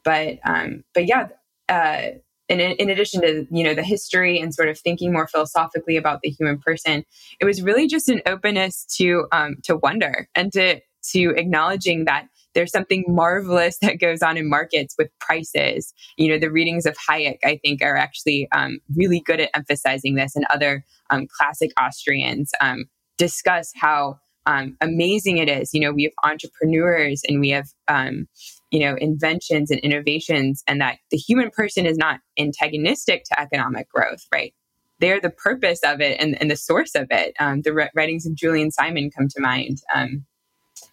But 0.05 0.39
um, 0.45 0.85
but 0.95 1.07
yeah 1.07 1.29
uh, 1.69 2.03
in, 2.49 2.61
in 2.61 2.91
addition 2.91 3.23
to 3.23 3.47
you 3.51 3.65
know 3.65 3.75
the 3.75 3.83
history 3.83 4.39
and 4.39 4.55
sort 4.55 4.69
of 4.69 4.79
thinking 4.79 5.13
more 5.13 5.27
philosophically 5.27 5.97
about 5.97 6.21
the 6.23 6.31
human 6.31 6.59
person 6.59 7.05
it 7.41 7.45
was 7.45 7.63
really 7.63 7.89
just 7.89 8.09
an 8.09 8.23
openness 8.27 8.85
to 8.99 9.27
um, 9.33 9.57
to 9.65 9.77
wonder 9.77 10.29
and 10.35 10.53
to 10.53 10.81
to 11.13 11.31
acknowledging 11.37 12.05
that 12.05 12.29
there's 12.57 12.73
something 12.73 13.05
marvelous 13.07 13.79
that 13.83 14.01
goes 14.01 14.23
on 14.23 14.37
in 14.37 14.49
markets 14.49 14.97
with 14.99 15.17
prices. 15.21 15.95
You 16.17 16.29
know, 16.29 16.39
the 16.39 16.51
readings 16.51 16.87
of 16.87 16.97
Hayek, 17.09 17.39
I 17.45 17.61
think, 17.63 17.83
are 17.83 17.97
actually 17.97 18.49
um, 18.51 18.81
really 18.97 19.21
good 19.21 19.39
at 19.39 19.51
emphasizing 19.55 20.17
this, 20.17 20.35
and 20.35 20.45
other 20.53 20.85
um, 21.11 21.29
classic 21.29 21.71
Austrians 21.81 22.51
um, 22.61 22.87
discuss 23.19 23.73
how 23.77 24.19
um, 24.47 24.77
amazing 24.81 25.39
it 25.39 25.49
is. 25.49 25.73
You 25.73 25.81
know, 25.81 25.93
we 25.93 26.05
have 26.05 26.13
entrepreneurs 26.25 27.23
and 27.29 27.41
we 27.41 27.51
have, 27.51 27.69
um, 27.89 28.27
you 28.71 28.81
know, 28.81 28.97
inventions 28.97 29.71
and 29.71 29.81
innovations, 29.81 30.65
and 30.67 30.81
that 30.81 30.99
the 31.11 31.17
human 31.17 31.51
person 31.51 31.87
is 31.87 31.99
not 31.99 32.21
antagonistic 32.39 33.25
to 33.25 33.41
economic 33.41 33.89
growth, 33.91 34.25
right? 34.33 34.55
They're 34.99 35.21
the 35.21 35.31
purpose 35.31 35.81
of 35.85 36.01
it 36.01 36.19
and, 36.19 36.41
and 36.41 36.51
the 36.51 36.57
source 36.57 36.95
of 36.95 37.09
it. 37.11 37.35
Um, 37.39 37.61
the 37.63 37.91
writings 37.95 38.25
of 38.25 38.35
Julian 38.35 38.71
Simon 38.71 39.11
come 39.11 39.29
to 39.29 39.41
mind 39.43 39.79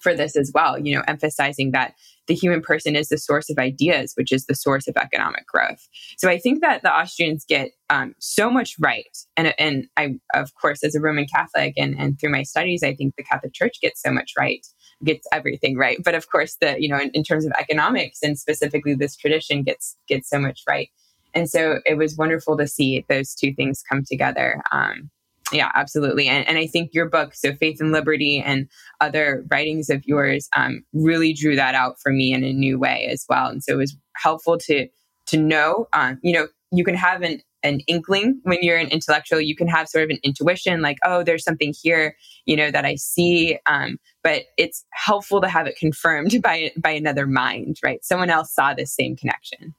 for 0.04 0.14
this 0.14 0.36
as 0.36 0.52
well, 0.54 0.78
you 0.78 0.94
know, 0.94 1.04
emphasizing 1.08 1.72
that 1.72 1.96
the 2.28 2.36
human 2.36 2.62
person 2.62 2.96
is 2.96 3.10
the 3.10 3.18
source 3.18 3.50
of 3.50 3.58
ideas, 3.58 4.14
which 4.16 4.32
is 4.32 4.46
the 4.46 4.56
source 4.56 4.88
of 4.88 4.96
economic 4.98 5.46
growth. 5.48 5.88
So 6.18 6.30
I 6.30 6.38
think 6.38 6.62
that 6.62 6.82
the 6.82 6.94
Austrians 6.94 7.46
get 7.48 7.72
um, 7.90 8.14
so 8.20 8.50
much 8.50 8.76
right. 8.80 9.18
And, 9.36 9.54
and 9.58 9.88
I, 9.98 10.16
of 10.34 10.54
course, 10.56 10.84
as 10.84 10.96
a 10.96 11.02
Roman 11.02 11.26
Catholic 11.26 11.74
and, 11.78 11.96
and 11.98 12.20
through 12.20 12.32
my 12.32 12.44
studies, 12.44 12.84
I 12.84 12.94
think 12.96 13.16
the 13.16 13.24
Catholic 13.24 13.54
Church 13.54 13.80
gets 13.82 14.02
so 14.02 14.12
much 14.12 14.32
right, 14.38 14.66
gets 15.04 15.28
everything 15.34 15.78
right. 15.78 15.98
But 16.04 16.16
of 16.16 16.30
course, 16.30 16.58
the, 16.62 16.76
you 16.80 16.88
know, 16.88 17.00
in, 17.00 17.10
in 17.14 17.24
terms 17.24 17.46
of 17.46 17.52
economics 17.60 18.20
and 18.24 18.38
specifically 18.38 18.96
this 18.96 19.18
tradition 19.18 19.64
gets, 19.64 19.98
gets 20.08 20.30
so 20.30 20.40
much 20.40 20.62
right. 20.68 20.90
And 21.34 21.50
so 21.50 21.80
it 21.86 21.98
was 21.98 22.16
wonderful 22.16 22.58
to 22.58 22.68
see 22.68 23.06
those 23.10 23.34
two 23.34 23.54
things 23.54 23.84
come 23.90 24.04
together. 24.08 24.62
Um, 24.72 25.10
yeah, 25.54 25.72
absolutely. 25.76 26.28
And, 26.28 26.48
and 26.48 26.58
I 26.58 26.68
think 26.68 26.94
your 26.94 27.08
book, 27.08 27.36
so 27.36 27.54
Faith 27.54 27.80
and 27.80 27.92
Liberty, 27.92 28.40
and 28.40 28.68
other 29.00 29.46
writings 29.50 29.89
of 29.89 30.04
yours, 30.06 30.50
um, 30.56 30.84
really 30.94 31.34
drew 31.34 31.56
that 31.56 31.76
out 31.76 32.00
for 32.02 32.12
me 32.12 32.34
in 32.34 32.44
a 32.44 32.52
new 32.52 32.80
way 32.80 33.08
as 33.12 33.26
well. 33.30 33.48
And 33.48 33.63
so 33.63 33.74
it 33.74 33.78
was 33.78 33.96
helpful 34.16 34.58
to 34.60 34.88
to 35.28 35.38
know. 35.38 35.88
Um, 35.94 36.20
you 36.22 36.34
know, 36.34 36.48
you 36.72 36.84
can 36.84 36.96
have 36.96 37.22
an 37.22 37.42
an 37.63 37.80
inkling 37.88 38.42
when 38.44 38.58
you're 38.62 38.78
an 38.78 38.89
intellectual. 38.89 39.39
You 39.39 39.56
can 39.56 39.68
have 39.68 39.88
sort 39.88 40.04
of 40.04 40.10
an 40.10 40.20
intuition, 40.24 40.82
like, 40.82 40.98
oh, 41.06 41.24
there's 41.24 41.46
something 41.46 41.74
here, 41.82 42.16
you 42.46 42.58
know, 42.58 42.70
that 42.72 42.84
I 42.84 42.96
see. 42.96 43.58
Um, 43.66 43.98
but 44.22 44.44
it's 44.58 44.84
helpful 44.92 45.39
to 45.39 45.48
have 45.48 45.66
it 45.66 45.78
confirmed 45.78 46.36
by 46.44 46.72
by 46.78 46.92
another 46.92 47.28
mind, 47.28 47.78
right? 47.84 48.04
Someone 48.04 48.30
else 48.30 48.54
saw 48.54 48.74
this 48.74 48.94
same 48.94 49.16
connection. 49.16 49.74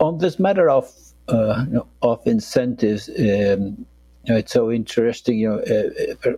On 0.00 0.18
this 0.18 0.38
matter 0.38 0.68
of 0.68 0.92
uh, 1.28 1.64
of 2.02 2.26
incentives. 2.26 3.10
Um, 3.18 3.86
know, 4.28 4.38
it's 4.38 4.52
so 4.52 4.70
interesting. 4.70 5.38
You 5.38 5.48
know, 5.48 5.58
uh, 5.58 6.30
uh, 6.30 6.36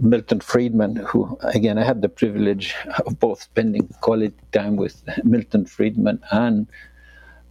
Milton 0.00 0.40
Friedman, 0.40 0.96
who 0.96 1.38
again 1.42 1.78
I 1.78 1.84
had 1.84 2.02
the 2.02 2.08
privilege 2.08 2.74
of 3.06 3.18
both 3.18 3.42
spending 3.42 3.88
quality 4.00 4.34
time 4.52 4.76
with 4.76 5.02
Milton 5.24 5.66
Friedman 5.66 6.20
and 6.30 6.66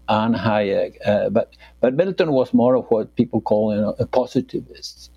and 0.07 0.35
Hayek, 0.35 0.95
uh, 1.05 1.29
but 1.29 1.55
but 1.81 1.93
Milton 1.93 2.31
was 2.31 2.53
more 2.53 2.75
of 2.75 2.85
what 2.87 3.15
people 3.15 3.41
call 3.41 3.75
you 3.75 3.81
know, 3.81 3.95
a 3.99 4.07
positivist. 4.07 5.11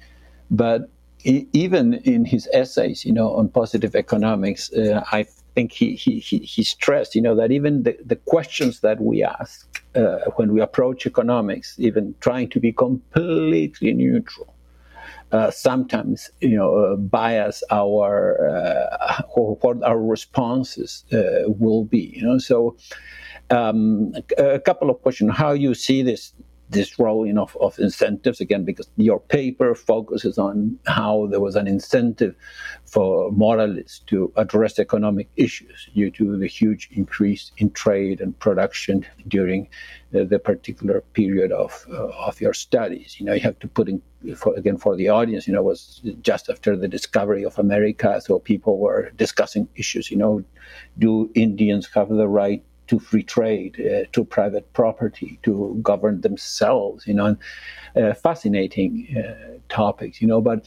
But 0.51 0.91
even 1.25 1.95
in 1.95 2.25
his 2.25 2.49
essays, 2.53 3.05
you 3.05 3.13
know, 3.13 3.33
on 3.35 3.49
positive 3.49 3.95
economics, 3.95 4.73
uh, 4.73 5.05
I 5.13 5.27
think 5.55 5.73
he, 5.73 5.95
he, 5.95 6.19
he, 6.19 6.39
he, 6.39 6.65
stressed, 6.65 7.15
you 7.15 7.23
know, 7.23 7.35
that 7.37 7.53
even 7.53 7.85
the, 7.85 7.97
the 8.05 8.17
questions 8.17 8.81
that 8.81 9.01
we 9.01 9.23
ask 9.23 9.69
uh, 9.95 10.19
when 10.37 10.53
we 10.53 10.61
approach 10.61 11.07
economics, 11.07 11.77
even 11.79 12.15
trying 12.21 12.49
to 12.51 12.61
be 12.61 12.73
completely 12.73 13.93
neutral, 13.93 14.52
uh, 15.33 15.51
sometimes 15.51 16.31
you 16.41 16.57
know 16.57 16.77
uh, 16.77 16.97
bias 16.97 17.65
our 17.71 18.47
uh, 18.47 19.23
what 19.35 19.83
our 19.83 20.01
responses 20.01 21.05
uh, 21.13 21.45
will 21.47 21.85
be 21.85 22.13
you 22.17 22.23
know? 22.25 22.39
So 22.39 22.77
um, 23.51 24.13
a, 24.39 24.55
a, 24.55 24.61
couple 24.61 24.91
of 24.91 25.01
questions. 25.03 25.33
How 25.35 25.53
you 25.53 25.75
see 25.75 26.03
this 26.03 26.33
this 26.73 26.99
rolling 26.99 27.39
of, 27.39 27.57
of 27.61 27.79
incentives 27.79 28.41
again 28.41 28.65
because 28.65 28.89
your 28.97 29.21
paper 29.21 29.75
focuses 29.75 30.39
on 30.39 30.79
how 30.87 31.27
there 31.31 31.41
was 31.41 31.55
an 31.55 31.69
incentive 31.69 32.35
for 32.87 33.31
moralists 33.33 34.01
to 34.01 34.33
address 34.37 34.79
economic 34.79 35.29
issues 35.37 35.89
due 35.95 36.11
to 36.11 36.37
the 36.39 36.47
huge 36.47 36.89
increase 36.93 37.53
in 37.59 37.71
trade 37.71 38.21
and 38.21 38.39
production 38.39 39.07
during 39.29 39.69
uh, 40.15 40.25
the 40.25 40.39
particular 40.39 41.03
period 41.13 41.53
of 41.53 41.87
uh, 41.91 42.09
of 42.29 42.41
your 42.41 42.55
studies. 42.55 43.21
You 43.21 43.27
know 43.27 43.35
you 43.35 43.41
have 43.41 43.59
to 43.61 43.69
put 43.69 43.89
in 43.89 44.03
for, 44.37 44.55
again 44.55 44.77
for 44.77 44.97
the 44.97 45.09
audience 45.09 45.47
you 45.47 45.53
know 45.53 45.63
was 45.63 46.01
just 46.23 46.49
after 46.49 46.77
the 46.77 46.89
discovery 46.89 47.45
of 47.45 47.59
america 47.59 48.21
so 48.21 48.39
people 48.39 48.79
were 48.79 49.11
discussing 49.17 49.69
issues 49.75 50.11
you 50.11 50.17
know 50.17 50.45
do 50.99 51.31
indians 51.35 51.89
have 51.93 52.09
the 52.09 52.29
right 52.29 52.63
to 52.89 52.99
free 52.99 53.23
trade, 53.23 53.81
uh, 53.81 54.05
to 54.13 54.25
private 54.25 54.73
property, 54.73 55.39
to 55.43 55.79
govern 55.83 56.21
themselves, 56.21 57.07
you 57.07 57.15
know, 57.15 57.37
uh, 57.97 58.13
fascinating 58.15 59.07
uh, 59.17 59.59
topics, 59.69 60.21
you 60.21 60.27
know, 60.27 60.41
but 60.41 60.67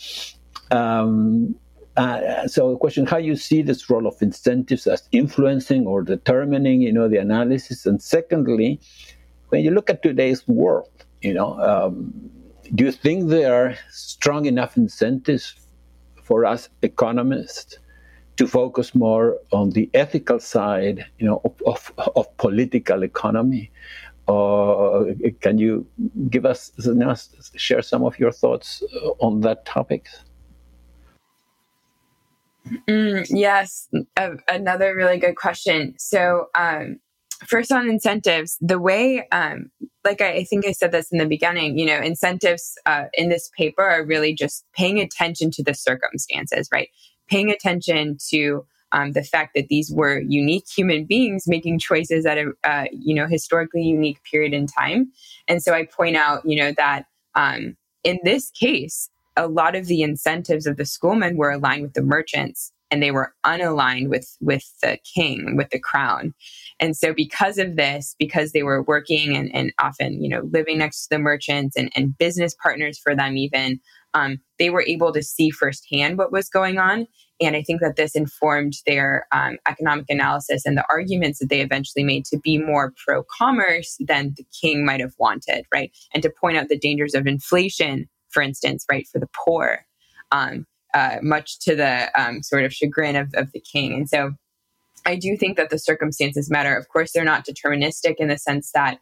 um, 0.71 1.55
uh, 1.97 2.47
so 2.47 2.71
the 2.71 2.77
question 2.77 3.05
how 3.05 3.17
you 3.17 3.35
see 3.35 3.61
this 3.61 3.89
role 3.89 4.05
of 4.05 4.21
incentives 4.21 4.85
as 4.85 5.07
influencing 5.11 5.87
or 5.87 6.01
determining 6.01 6.81
you 6.81 6.91
know 6.91 7.07
the 7.07 7.17
analysis? 7.17 7.85
And 7.85 8.01
secondly 8.01 8.79
when 9.49 9.63
you 9.63 9.71
look 9.71 9.89
at 9.89 10.03
today's 10.03 10.45
world 10.47 10.89
you 11.21 11.33
know 11.33 11.57
um, 11.59 12.13
do 12.73 12.83
you 12.83 12.91
think 12.91 13.29
there 13.29 13.53
are 13.53 13.77
strong 13.89 14.45
enough 14.45 14.75
incentives 14.75 15.55
for 16.21 16.45
us 16.45 16.67
economists 16.81 17.77
to 18.37 18.47
focus 18.47 18.93
more 18.93 19.37
on 19.51 19.71
the 19.71 19.89
ethical 19.93 20.39
side, 20.39 21.05
you 21.19 21.25
know, 21.25 21.41
of, 21.45 21.91
of, 21.97 22.09
of 22.15 22.37
political 22.37 23.03
economy. 23.03 23.71
Uh, 24.27 25.05
can 25.39 25.57
you 25.57 25.85
give 26.29 26.45
us, 26.45 26.71
share 27.55 27.81
some 27.81 28.03
of 28.03 28.19
your 28.19 28.31
thoughts 28.31 28.83
uh, 28.95 29.09
on 29.19 29.41
that 29.41 29.65
topic? 29.65 30.07
Mm, 32.89 33.27
yes, 33.29 33.87
another 34.47 34.95
really 34.95 35.19
good 35.19 35.35
question. 35.35 35.93
So, 35.99 36.47
um, 36.55 36.99
first 37.47 37.71
on 37.71 37.87
incentives, 37.87 38.57
the 38.59 38.79
way, 38.79 39.27
um, 39.31 39.69
like 40.03 40.21
I, 40.21 40.31
I, 40.31 40.43
think 40.45 40.65
I 40.65 40.71
said 40.71 40.91
this 40.91 41.11
in 41.11 41.19
the 41.19 41.27
beginning, 41.27 41.77
you 41.77 41.85
know, 41.85 41.99
incentives 41.99 42.73
uh, 42.87 43.05
in 43.13 43.29
this 43.29 43.51
paper 43.55 43.83
are 43.83 44.03
really 44.03 44.33
just 44.33 44.65
paying 44.75 44.99
attention 44.99 45.51
to 45.51 45.63
the 45.63 45.75
circumstances, 45.75 46.67
right? 46.71 46.89
Paying 47.27 47.49
attention 47.49 48.17
to 48.29 48.65
um, 48.91 49.11
the 49.11 49.23
fact 49.23 49.55
that 49.55 49.67
these 49.67 49.91
were 49.91 50.19
unique 50.19 50.65
human 50.67 51.05
beings 51.05 51.47
making 51.47 51.79
choices 51.79 52.25
at 52.25 52.37
a 52.37 52.51
uh, 52.63 52.85
you 52.91 53.13
know 53.13 53.27
historically 53.27 53.83
unique 53.83 54.21
period 54.23 54.53
in 54.53 54.67
time. 54.67 55.11
And 55.47 55.61
so 55.61 55.73
i 55.73 55.85
point 55.85 56.15
out 56.15 56.41
you 56.45 56.57
know 56.57 56.71
that 56.77 57.05
um, 57.35 57.75
in 58.03 58.19
this 58.23 58.51
case 58.51 59.09
a 59.37 59.47
lot 59.47 59.75
of 59.75 59.87
the 59.87 60.01
incentives 60.01 60.65
of 60.65 60.77
the 60.77 60.85
schoolmen 60.85 61.35
were 61.35 61.51
aligned 61.51 61.81
with 61.81 61.93
the 61.93 62.01
merchants 62.01 62.71
and 62.91 63.01
they 63.01 63.11
were 63.11 63.33
unaligned 63.45 64.09
with 64.09 64.35
with 64.41 64.63
the 64.81 64.97
king 65.15 65.55
with 65.57 65.69
the 65.69 65.79
crown. 65.79 66.33
And 66.79 66.95
so 66.95 67.13
because 67.13 67.57
of 67.57 67.75
this 67.75 68.15
because 68.19 68.51
they 68.51 68.63
were 68.63 68.83
working 68.83 69.35
and, 69.35 69.53
and 69.53 69.73
often 69.79 70.21
you 70.21 70.29
know 70.29 70.49
living 70.51 70.77
next 70.77 71.03
to 71.03 71.15
the 71.15 71.19
merchants 71.19 71.75
and, 71.75 71.91
and 71.95 72.17
business 72.17 72.55
partners 72.61 72.99
for 72.99 73.15
them 73.15 73.37
even 73.37 73.79
um, 74.13 74.39
they 74.59 74.69
were 74.69 74.83
able 74.87 75.11
to 75.11 75.21
see 75.21 75.49
firsthand 75.49 76.17
what 76.17 76.31
was 76.31 76.49
going 76.49 76.77
on. 76.77 77.07
And 77.41 77.55
i 77.55 77.61
think 77.61 77.81
that 77.81 77.97
this 77.97 78.15
informed 78.15 78.73
their 78.85 79.27
um, 79.33 79.57
economic 79.67 80.05
analysis 80.09 80.65
and 80.65 80.77
the 80.77 80.85
arguments 80.89 81.39
that 81.39 81.49
they 81.49 81.61
eventually 81.61 82.03
made 82.03 82.25
to 82.25 82.37
be 82.39 82.57
more 82.57 82.93
pro-commerce 83.05 83.97
than 83.99 84.33
the 84.37 84.45
king 84.61 84.85
might 84.85 85.01
have 85.01 85.13
wanted 85.19 85.65
right? 85.73 85.91
And 86.13 86.23
to 86.23 86.29
point 86.29 86.57
out 86.57 86.69
the 86.69 86.79
dangers 86.79 87.13
of 87.13 87.27
inflation 87.27 88.07
for 88.29 88.41
instance 88.41 88.85
right 88.89 89.07
for 89.07 89.19
the 89.19 89.29
poor. 89.45 89.85
Um, 90.31 90.65
uh, 90.95 91.17
much 91.21 91.59
to 91.59 91.75
the 91.75 92.09
um, 92.19 92.41
sort 92.41 92.63
of 92.63 92.73
chagrin 92.73 93.15
of, 93.15 93.29
of 93.35 93.51
the 93.51 93.59
king. 93.59 93.93
And 93.93 94.09
so 94.09 94.33
I 95.05 95.15
do 95.15 95.37
think 95.37 95.57
that 95.57 95.69
the 95.69 95.77
circumstances 95.77 96.49
matter. 96.49 96.75
Of 96.75 96.87
course, 96.87 97.11
they're 97.11 97.23
not 97.23 97.45
deterministic 97.45 98.15
in 98.17 98.29
the 98.29 98.37
sense 98.37 98.71
that, 98.71 98.99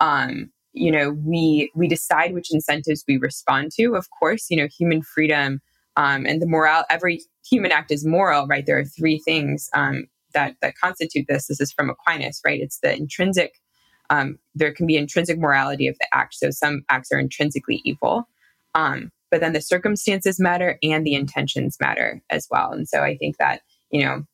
um, 0.00 0.50
you 0.72 0.90
know, 0.90 1.10
we 1.10 1.70
we 1.74 1.86
decide 1.86 2.34
which 2.34 2.52
incentives 2.52 3.04
we 3.06 3.18
respond 3.18 3.70
to. 3.76 3.94
Of 3.94 4.08
course, 4.18 4.46
you 4.50 4.56
know, 4.56 4.66
human 4.66 5.02
freedom 5.02 5.60
um, 5.96 6.26
and 6.26 6.42
the 6.42 6.46
moral. 6.46 6.82
Every 6.90 7.20
human 7.48 7.70
act 7.70 7.92
is 7.92 8.04
moral, 8.04 8.46
right? 8.48 8.64
There 8.66 8.78
are 8.78 8.84
three 8.84 9.20
things 9.20 9.68
um, 9.74 10.06
that 10.32 10.56
that 10.62 10.74
constitute 10.76 11.26
this. 11.28 11.46
This 11.46 11.60
is 11.60 11.72
from 11.72 11.90
Aquinas, 11.90 12.40
right? 12.44 12.60
It's 12.60 12.80
the 12.80 12.96
intrinsic. 12.96 13.52
Um, 14.10 14.38
there 14.54 14.72
can 14.72 14.86
be 14.86 14.96
intrinsic 14.96 15.38
morality 15.38 15.88
of 15.88 15.96
the 16.00 16.08
act. 16.12 16.34
So 16.34 16.50
some 16.50 16.82
acts 16.88 17.12
are 17.12 17.18
intrinsically 17.18 17.80
evil. 17.84 18.28
Um, 18.74 19.12
but 19.34 19.40
then 19.40 19.52
the 19.52 19.60
circumstances 19.60 20.38
matter 20.38 20.78
and 20.80 21.04
the 21.04 21.16
intentions 21.16 21.76
matter 21.80 22.22
as 22.30 22.46
well. 22.52 22.70
And 22.70 22.88
so 22.88 23.00
I 23.00 23.16
think 23.16 23.36
that, 23.38 23.62
you 23.90 24.04
know, 24.04 24.24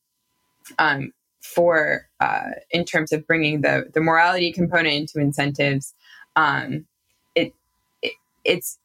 um, 0.78 1.12
for 1.40 2.06
uh, 2.20 2.50
in 2.70 2.84
terms 2.84 3.10
of 3.10 3.26
bringing 3.26 3.62
the 3.62 3.84
the 3.94 4.02
morality 4.02 4.52
component 4.52 4.94
into 4.94 5.18
incentives, 5.18 5.94
um, 6.36 6.84
it, 7.34 7.54
it 8.02 8.12
it's 8.44 8.78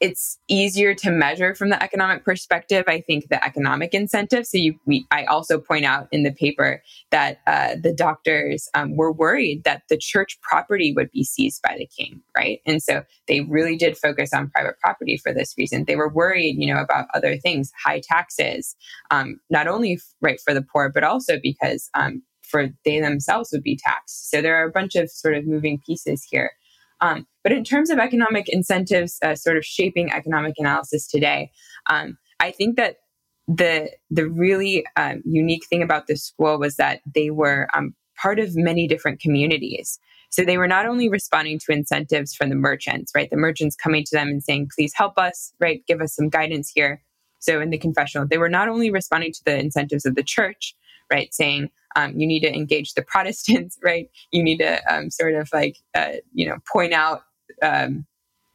it's 0.00 0.38
easier 0.48 0.94
to 0.94 1.10
measure 1.10 1.54
from 1.54 1.70
the 1.70 1.82
economic 1.82 2.24
perspective. 2.24 2.84
I 2.86 3.00
think 3.00 3.28
the 3.28 3.44
economic 3.44 3.94
incentive. 3.94 4.46
So 4.46 4.58
you, 4.58 4.78
we, 4.86 5.06
I 5.10 5.24
also 5.24 5.58
point 5.58 5.84
out 5.84 6.08
in 6.12 6.22
the 6.22 6.32
paper 6.32 6.82
that 7.10 7.40
uh, 7.46 7.74
the 7.82 7.92
doctors 7.92 8.68
um, 8.74 8.96
were 8.96 9.12
worried 9.12 9.64
that 9.64 9.82
the 9.88 9.96
church 9.96 10.38
property 10.40 10.92
would 10.94 11.10
be 11.10 11.24
seized 11.24 11.62
by 11.62 11.76
the 11.76 11.86
king, 11.86 12.22
right? 12.36 12.60
And 12.64 12.82
so 12.82 13.04
they 13.26 13.40
really 13.40 13.76
did 13.76 13.96
focus 13.96 14.32
on 14.32 14.50
private 14.50 14.78
property 14.80 15.16
for 15.16 15.32
this 15.32 15.54
reason. 15.58 15.84
They 15.84 15.96
were 15.96 16.08
worried, 16.08 16.56
you 16.58 16.72
know, 16.72 16.80
about 16.80 17.08
other 17.14 17.36
things, 17.36 17.72
high 17.84 18.00
taxes, 18.00 18.76
um, 19.10 19.40
not 19.50 19.66
only 19.66 19.98
right 20.20 20.40
for 20.40 20.54
the 20.54 20.62
poor, 20.62 20.90
but 20.90 21.04
also 21.04 21.38
because 21.42 21.90
um, 21.94 22.22
for 22.48 22.68
they 22.84 23.00
themselves 23.00 23.50
would 23.52 23.62
be 23.62 23.76
taxed. 23.76 24.30
So 24.30 24.40
there 24.40 24.56
are 24.56 24.66
a 24.66 24.72
bunch 24.72 24.94
of 24.94 25.10
sort 25.10 25.34
of 25.34 25.46
moving 25.46 25.80
pieces 25.84 26.24
here. 26.28 26.52
Um, 27.00 27.26
but 27.42 27.52
in 27.52 27.64
terms 27.64 27.90
of 27.90 27.98
economic 27.98 28.48
incentives, 28.48 29.18
uh, 29.22 29.34
sort 29.34 29.56
of 29.56 29.64
shaping 29.64 30.10
economic 30.12 30.54
analysis 30.58 31.06
today, 31.06 31.50
um, 31.88 32.18
I 32.40 32.50
think 32.50 32.76
that 32.76 32.96
the 33.46 33.90
the 34.10 34.28
really 34.28 34.84
um, 34.96 35.22
unique 35.24 35.66
thing 35.66 35.82
about 35.82 36.06
this 36.06 36.24
school 36.24 36.58
was 36.58 36.76
that 36.76 37.00
they 37.14 37.30
were 37.30 37.68
um, 37.74 37.94
part 38.20 38.38
of 38.38 38.54
many 38.54 38.86
different 38.86 39.20
communities. 39.20 39.98
So 40.30 40.44
they 40.44 40.58
were 40.58 40.68
not 40.68 40.84
only 40.84 41.08
responding 41.08 41.58
to 41.60 41.72
incentives 41.72 42.34
from 42.34 42.50
the 42.50 42.54
merchants, 42.54 43.12
right? 43.14 43.30
The 43.30 43.38
merchants 43.38 43.74
coming 43.74 44.04
to 44.04 44.16
them 44.16 44.28
and 44.28 44.42
saying, 44.42 44.68
"Please 44.74 44.92
help 44.94 45.18
us, 45.18 45.52
right? 45.58 45.82
Give 45.86 46.02
us 46.02 46.14
some 46.14 46.28
guidance 46.28 46.70
here." 46.74 47.02
So 47.38 47.60
in 47.60 47.70
the 47.70 47.78
confessional, 47.78 48.26
they 48.26 48.38
were 48.38 48.48
not 48.48 48.68
only 48.68 48.90
responding 48.90 49.32
to 49.32 49.40
the 49.44 49.58
incentives 49.58 50.04
of 50.04 50.16
the 50.16 50.22
church, 50.22 50.74
right? 51.10 51.32
Saying, 51.32 51.70
um, 51.96 52.18
you 52.18 52.26
need 52.26 52.40
to 52.40 52.54
engage 52.54 52.94
the 52.94 53.02
Protestants, 53.06 53.78
right? 53.82 54.10
You 54.30 54.42
need 54.42 54.58
to 54.58 54.80
um, 54.92 55.10
sort 55.10 55.34
of 55.34 55.48
like, 55.52 55.76
uh, 55.94 56.14
you 56.32 56.46
know, 56.48 56.56
point 56.70 56.92
out 56.92 57.22
um, 57.62 58.06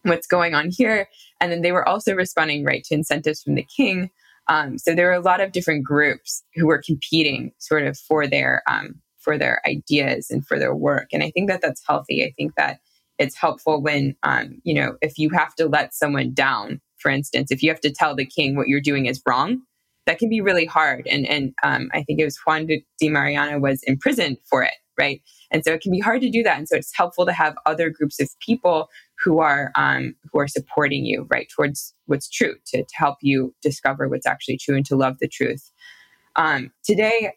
what's 0.04 0.28
going 0.28 0.54
on 0.54 0.70
here. 0.70 1.08
And 1.40 1.52
then 1.52 1.62
they 1.62 1.72
were 1.72 1.88
also 1.88 2.14
responding, 2.14 2.64
right, 2.64 2.84
to 2.86 2.94
incentives 2.94 3.42
from 3.42 3.56
the 3.56 3.68
king. 3.76 4.10
Um, 4.48 4.78
so 4.78 4.94
there 4.94 5.08
were 5.08 5.14
a 5.14 5.22
lot 5.22 5.42
of 5.42 5.52
different 5.52 5.86
groups 5.86 6.44
who 6.56 6.68
were 6.68 6.82
competing 6.86 7.54
sort 7.60 7.84
of 7.84 7.98
for 7.98 8.28
their 8.28 8.62
um, 8.68 8.96
for 9.20 9.38
their 9.38 9.62
ideas 9.66 10.30
and 10.30 10.46
for 10.46 10.60
their 10.60 10.76
work. 10.76 11.08
And 11.14 11.24
I 11.24 11.32
think 11.32 11.50
that 11.50 11.62
that's 11.62 11.82
healthy. 11.88 12.26
I 12.26 12.34
think 12.36 12.56
that 12.58 12.80
it's 13.18 13.38
helpful 13.38 13.82
when, 13.82 14.16
um, 14.24 14.60
you 14.64 14.74
know, 14.74 14.98
if 15.02 15.18
you 15.18 15.30
have 15.30 15.56
to 15.56 15.68
let 15.68 15.94
someone 15.94 16.34
down, 16.34 16.82
for 16.98 17.10
instance, 17.10 17.52
if 17.52 17.64
you 17.64 17.70
have 17.70 17.80
to 17.82 17.92
tell 17.92 18.16
the 18.16 18.26
king 18.26 18.56
what 18.56 18.68
you're 18.68 18.82
doing 18.82 19.06
is 19.06 19.22
wrong, 19.26 19.62
that 20.06 20.20
can 20.20 20.30
be 20.30 20.42
really 20.42 20.66
hard. 20.66 21.08
And 21.08 21.28
and 21.28 21.54
um, 21.64 21.90
I 21.94 22.04
think 22.04 22.20
it 22.20 22.26
was 22.26 22.38
Juan 22.46 22.68
de, 22.68 23.10
Mariana 23.10 23.60
was 23.60 23.82
imprisoned 23.84 24.38
for 24.50 24.64
it, 24.64 24.74
right? 24.98 25.22
And 25.52 25.64
so 25.64 25.74
it 25.74 25.82
can 25.82 25.92
be 25.92 26.00
hard 26.00 26.22
to 26.22 26.30
do 26.30 26.44
that. 26.44 26.58
And 26.58 26.68
so 26.68 26.76
it's 26.76 26.96
helpful 26.96 27.26
to 27.26 27.34
have 27.34 27.56
other 27.66 27.90
groups 27.90 28.20
of 28.20 28.30
people 28.40 28.90
who 29.20 29.40
are 29.40 29.72
um, 29.76 30.16
who 30.32 30.40
are 30.40 30.48
supporting 30.48 31.06
you, 31.06 31.28
right, 31.30 31.48
towards 31.56 31.94
what's 32.06 32.30
true, 32.30 32.56
to, 32.68 32.84
to 32.84 32.96
help 32.96 33.18
you 33.22 33.54
discover 33.62 34.10
what's 34.10 34.28
actually 34.28 34.58
true 34.58 34.76
and 34.76 34.86
to 34.88 34.96
love 34.96 35.18
the 35.20 35.28
truth. 35.28 35.72
Um, 36.36 36.72
today, 36.84 37.34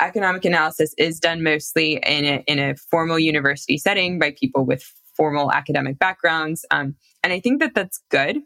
economic 0.00 0.44
analysis 0.44 0.94
is 0.98 1.18
done 1.18 1.42
mostly 1.42 1.94
in 2.06 2.24
a, 2.24 2.44
in 2.46 2.58
a 2.58 2.76
formal 2.76 3.18
university 3.18 3.78
setting 3.78 4.18
by 4.18 4.34
people 4.38 4.64
with 4.64 4.84
formal 5.16 5.50
academic 5.50 5.98
backgrounds, 5.98 6.64
um, 6.70 6.94
and 7.24 7.32
I 7.32 7.40
think 7.40 7.60
that 7.60 7.74
that's 7.74 8.00
good 8.10 8.42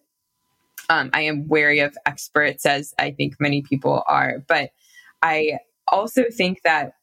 um, 0.90 1.08
I 1.14 1.22
am 1.22 1.46
wary 1.46 1.78
of 1.78 1.96
experts, 2.04 2.66
as 2.66 2.92
I 2.98 3.12
think 3.12 3.36
many 3.38 3.62
people 3.62 4.02
are. 4.08 4.42
But 4.46 4.70
I 5.22 5.58
also 5.88 6.24
think 6.36 6.62
that 6.64 6.94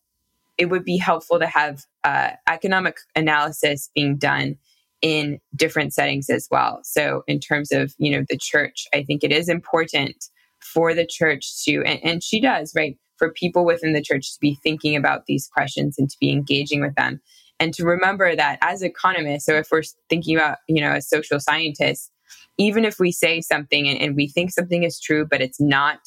it 0.57 0.65
would 0.65 0.83
be 0.83 0.97
helpful 0.97 1.39
to 1.39 1.47
have 1.47 1.85
uh, 2.03 2.31
economic 2.49 2.97
analysis 3.15 3.89
being 3.95 4.17
done 4.17 4.57
in 5.01 5.39
different 5.55 5.93
settings 5.93 6.29
as 6.29 6.47
well. 6.51 6.81
So, 6.83 7.23
in 7.27 7.39
terms 7.39 7.71
of 7.71 7.93
you 7.97 8.11
know 8.11 8.25
the 8.29 8.37
church, 8.37 8.87
I 8.93 9.03
think 9.03 9.23
it 9.23 9.31
is 9.31 9.47
important 9.47 10.25
for 10.59 10.93
the 10.93 11.07
church 11.07 11.63
to, 11.63 11.83
and, 11.85 12.03
and 12.03 12.23
she 12.23 12.41
does, 12.41 12.73
right, 12.75 12.97
for 13.15 13.31
people 13.31 13.63
within 13.63 13.93
the 13.93 14.01
church 14.01 14.33
to 14.33 14.39
be 14.41 14.57
thinking 14.63 14.97
about 14.97 15.27
these 15.27 15.47
questions 15.47 15.95
and 15.97 16.09
to 16.09 16.17
be 16.19 16.31
engaging 16.31 16.81
with 16.81 16.95
them, 16.95 17.21
and 17.57 17.73
to 17.75 17.85
remember 17.85 18.35
that 18.35 18.57
as 18.61 18.81
economists, 18.81 19.45
so 19.45 19.53
if 19.55 19.69
we're 19.71 19.83
thinking 20.09 20.35
about 20.35 20.57
you 20.67 20.81
know 20.81 20.91
as 20.91 21.07
social 21.07 21.39
scientists, 21.39 22.11
even 22.57 22.85
if 22.85 22.99
we 22.99 23.11
say 23.11 23.41
something 23.41 23.87
and, 23.87 23.99
and 23.99 24.15
we 24.15 24.27
think 24.27 24.51
something 24.51 24.83
is 24.83 24.99
true, 24.99 25.25
but 25.25 25.41
it's 25.41 25.59
not, 25.59 25.99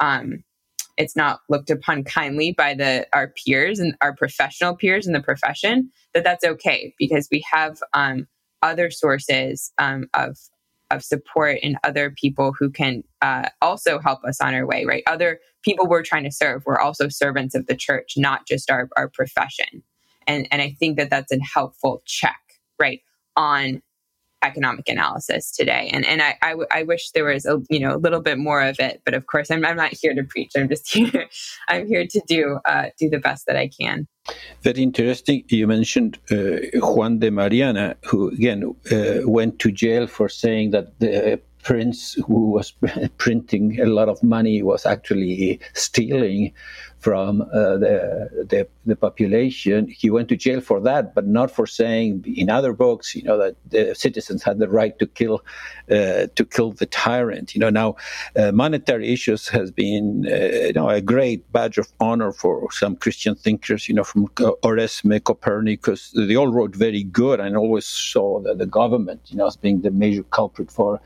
um, 0.00 0.44
it's 0.96 1.16
not 1.16 1.40
looked 1.48 1.70
upon 1.70 2.04
kindly 2.04 2.52
by 2.52 2.74
the 2.74 3.06
our 3.12 3.28
peers 3.44 3.78
and 3.80 3.96
our 4.00 4.14
professional 4.14 4.76
peers 4.76 5.06
in 5.06 5.12
the 5.12 5.20
profession, 5.20 5.90
that 6.12 6.24
that's 6.24 6.44
okay 6.44 6.94
because 6.98 7.28
we 7.30 7.44
have 7.50 7.80
um, 7.94 8.26
other 8.62 8.90
sources 8.90 9.72
um, 9.78 10.08
of 10.14 10.38
of 10.90 11.02
support 11.02 11.58
and 11.62 11.76
other 11.82 12.10
people 12.10 12.54
who 12.56 12.70
can 12.70 13.02
uh, 13.22 13.48
also 13.60 13.98
help 13.98 14.22
us 14.24 14.40
on 14.40 14.54
our 14.54 14.66
way. 14.66 14.84
Right, 14.84 15.02
other 15.06 15.40
people 15.62 15.88
we're 15.88 16.02
trying 16.02 16.24
to 16.24 16.30
serve. 16.30 16.62
We're 16.64 16.78
also 16.78 17.08
servants 17.08 17.54
of 17.54 17.66
the 17.66 17.76
church, 17.76 18.14
not 18.16 18.46
just 18.46 18.70
our 18.70 18.88
our 18.96 19.08
profession. 19.08 19.82
And 20.26 20.46
and 20.50 20.62
I 20.62 20.76
think 20.78 20.96
that 20.98 21.10
that's 21.10 21.32
a 21.32 21.38
helpful 21.42 22.02
check, 22.06 22.40
right, 22.78 23.00
on 23.36 23.82
economic 24.44 24.88
analysis 24.88 25.50
today. 25.50 25.90
And 25.92 26.04
and 26.06 26.22
I, 26.22 26.36
I, 26.42 26.54
I, 26.70 26.82
wish 26.84 27.10
there 27.10 27.24
was 27.24 27.46
a 27.46 27.60
you 27.70 27.80
know 27.80 27.96
a 27.96 27.98
little 27.98 28.20
bit 28.20 28.38
more 28.38 28.62
of 28.62 28.78
it. 28.78 29.02
But 29.04 29.14
of 29.14 29.26
course, 29.26 29.50
I'm, 29.50 29.64
I'm 29.64 29.76
not 29.76 29.92
here 29.92 30.14
to 30.14 30.22
preach. 30.22 30.52
I'm 30.56 30.68
just 30.68 30.92
here. 30.92 31.26
I'm 31.68 31.86
here 31.86 32.06
to 32.06 32.20
do 32.26 32.58
uh, 32.64 32.86
do 32.98 33.08
the 33.08 33.18
best 33.18 33.46
that 33.46 33.56
I 33.56 33.68
can. 33.68 34.06
Very 34.62 34.82
interesting. 34.82 35.44
You 35.48 35.66
mentioned 35.66 36.18
uh, 36.30 36.56
Juan 36.80 37.18
de 37.18 37.30
Mariana, 37.30 37.96
who 38.04 38.28
again 38.28 38.74
uh, 38.92 39.28
went 39.28 39.58
to 39.60 39.72
jail 39.72 40.06
for 40.06 40.28
saying 40.28 40.70
that 40.70 40.98
the 41.00 41.40
prince 41.64 42.14
who 42.26 42.50
was 42.50 42.72
printing 43.18 43.80
a 43.80 43.86
lot 43.86 44.08
of 44.08 44.22
money 44.22 44.62
was 44.62 44.86
actually 44.86 45.58
stealing 45.72 46.52
from 47.04 47.42
uh, 47.42 47.76
the, 47.76 48.46
the, 48.48 48.66
the 48.86 48.96
population. 48.96 49.86
He 49.88 50.08
went 50.08 50.30
to 50.30 50.36
jail 50.36 50.62
for 50.62 50.80
that, 50.80 51.14
but 51.14 51.26
not 51.26 51.50
for 51.50 51.66
saying 51.66 52.24
in 52.26 52.48
other 52.48 52.72
books, 52.72 53.14
you 53.14 53.22
know, 53.24 53.36
that 53.36 53.56
the 53.68 53.94
citizens 53.94 54.42
had 54.42 54.58
the 54.58 54.70
right 54.70 54.98
to 54.98 55.06
kill 55.06 55.44
uh, 55.90 56.28
to 56.34 56.44
kill 56.50 56.72
the 56.72 56.86
tyrant. 56.86 57.54
You 57.54 57.60
know, 57.60 57.68
now 57.68 57.96
uh, 58.36 58.52
monetary 58.52 59.12
issues 59.12 59.48
has 59.48 59.70
been 59.70 60.26
uh, 60.26 60.68
you 60.68 60.72
know 60.72 60.88
a 60.88 61.02
great 61.02 61.40
badge 61.52 61.76
of 61.76 61.88
honor 62.00 62.32
for 62.32 62.72
some 62.72 62.96
Christian 62.96 63.34
thinkers. 63.34 63.86
You 63.86 63.96
know, 63.96 64.04
from 64.04 64.28
Oresme, 64.68 65.22
Copernicus, 65.22 66.10
they 66.16 66.36
all 66.36 66.48
wrote 66.48 66.74
very 66.74 67.04
good 67.04 67.38
and 67.38 67.54
always 67.54 67.84
saw 67.84 68.40
the, 68.40 68.54
the 68.54 68.70
government, 68.80 69.20
you 69.26 69.36
know, 69.36 69.46
as 69.46 69.58
being 69.58 69.82
the 69.82 69.90
major 69.90 70.22
culprit 70.22 70.70
for 70.70 71.02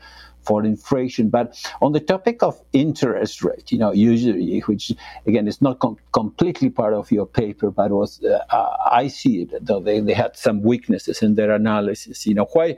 for 0.49 0.65
inflation. 0.65 1.29
But 1.29 1.47
on 1.79 1.91
the 1.91 1.99
topic 1.99 2.41
of 2.41 2.59
interest 2.73 3.43
rate, 3.43 3.71
you 3.71 3.77
know, 3.77 3.91
usually, 3.91 4.59
which 4.61 4.91
again 5.27 5.47
is 5.47 5.61
not 5.61 5.77
com- 5.77 5.97
completely 6.11 6.71
part 6.71 6.95
of 6.95 7.11
your 7.11 7.27
paper, 7.27 7.69
but 7.69 7.91
was 7.91 8.11
uh, 8.23 8.39
I 9.01 9.09
see 9.09 9.43
it 9.43 9.49
though 9.67 9.79
they, 9.79 9.99
they 9.99 10.15
had 10.23 10.35
some 10.35 10.63
weaknesses 10.63 11.21
in 11.21 11.35
their 11.35 11.51
analysis. 11.51 12.25
You 12.25 12.33
know, 12.33 12.47
why 12.53 12.77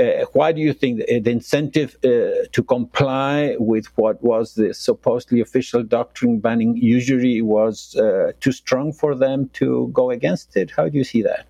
uh, 0.00 0.26
why 0.32 0.52
do 0.52 0.60
you 0.60 0.72
think 0.72 0.92
the, 1.00 1.18
the 1.18 1.32
incentive 1.32 1.90
uh, 2.04 2.46
to 2.52 2.62
comply 2.62 3.56
with 3.58 3.86
what 3.96 4.22
was 4.22 4.54
the 4.54 4.72
supposedly 4.72 5.40
official 5.40 5.82
doctrine 5.82 6.38
banning 6.38 6.76
usury 6.76 7.42
was 7.42 7.96
uh, 7.96 8.30
too 8.38 8.52
strong 8.52 8.92
for 8.92 9.16
them 9.16 9.50
to 9.54 9.90
go 9.92 10.10
against 10.10 10.56
it? 10.56 10.70
How 10.70 10.88
do 10.88 10.96
you 10.96 11.04
see 11.04 11.22
that? 11.22 11.46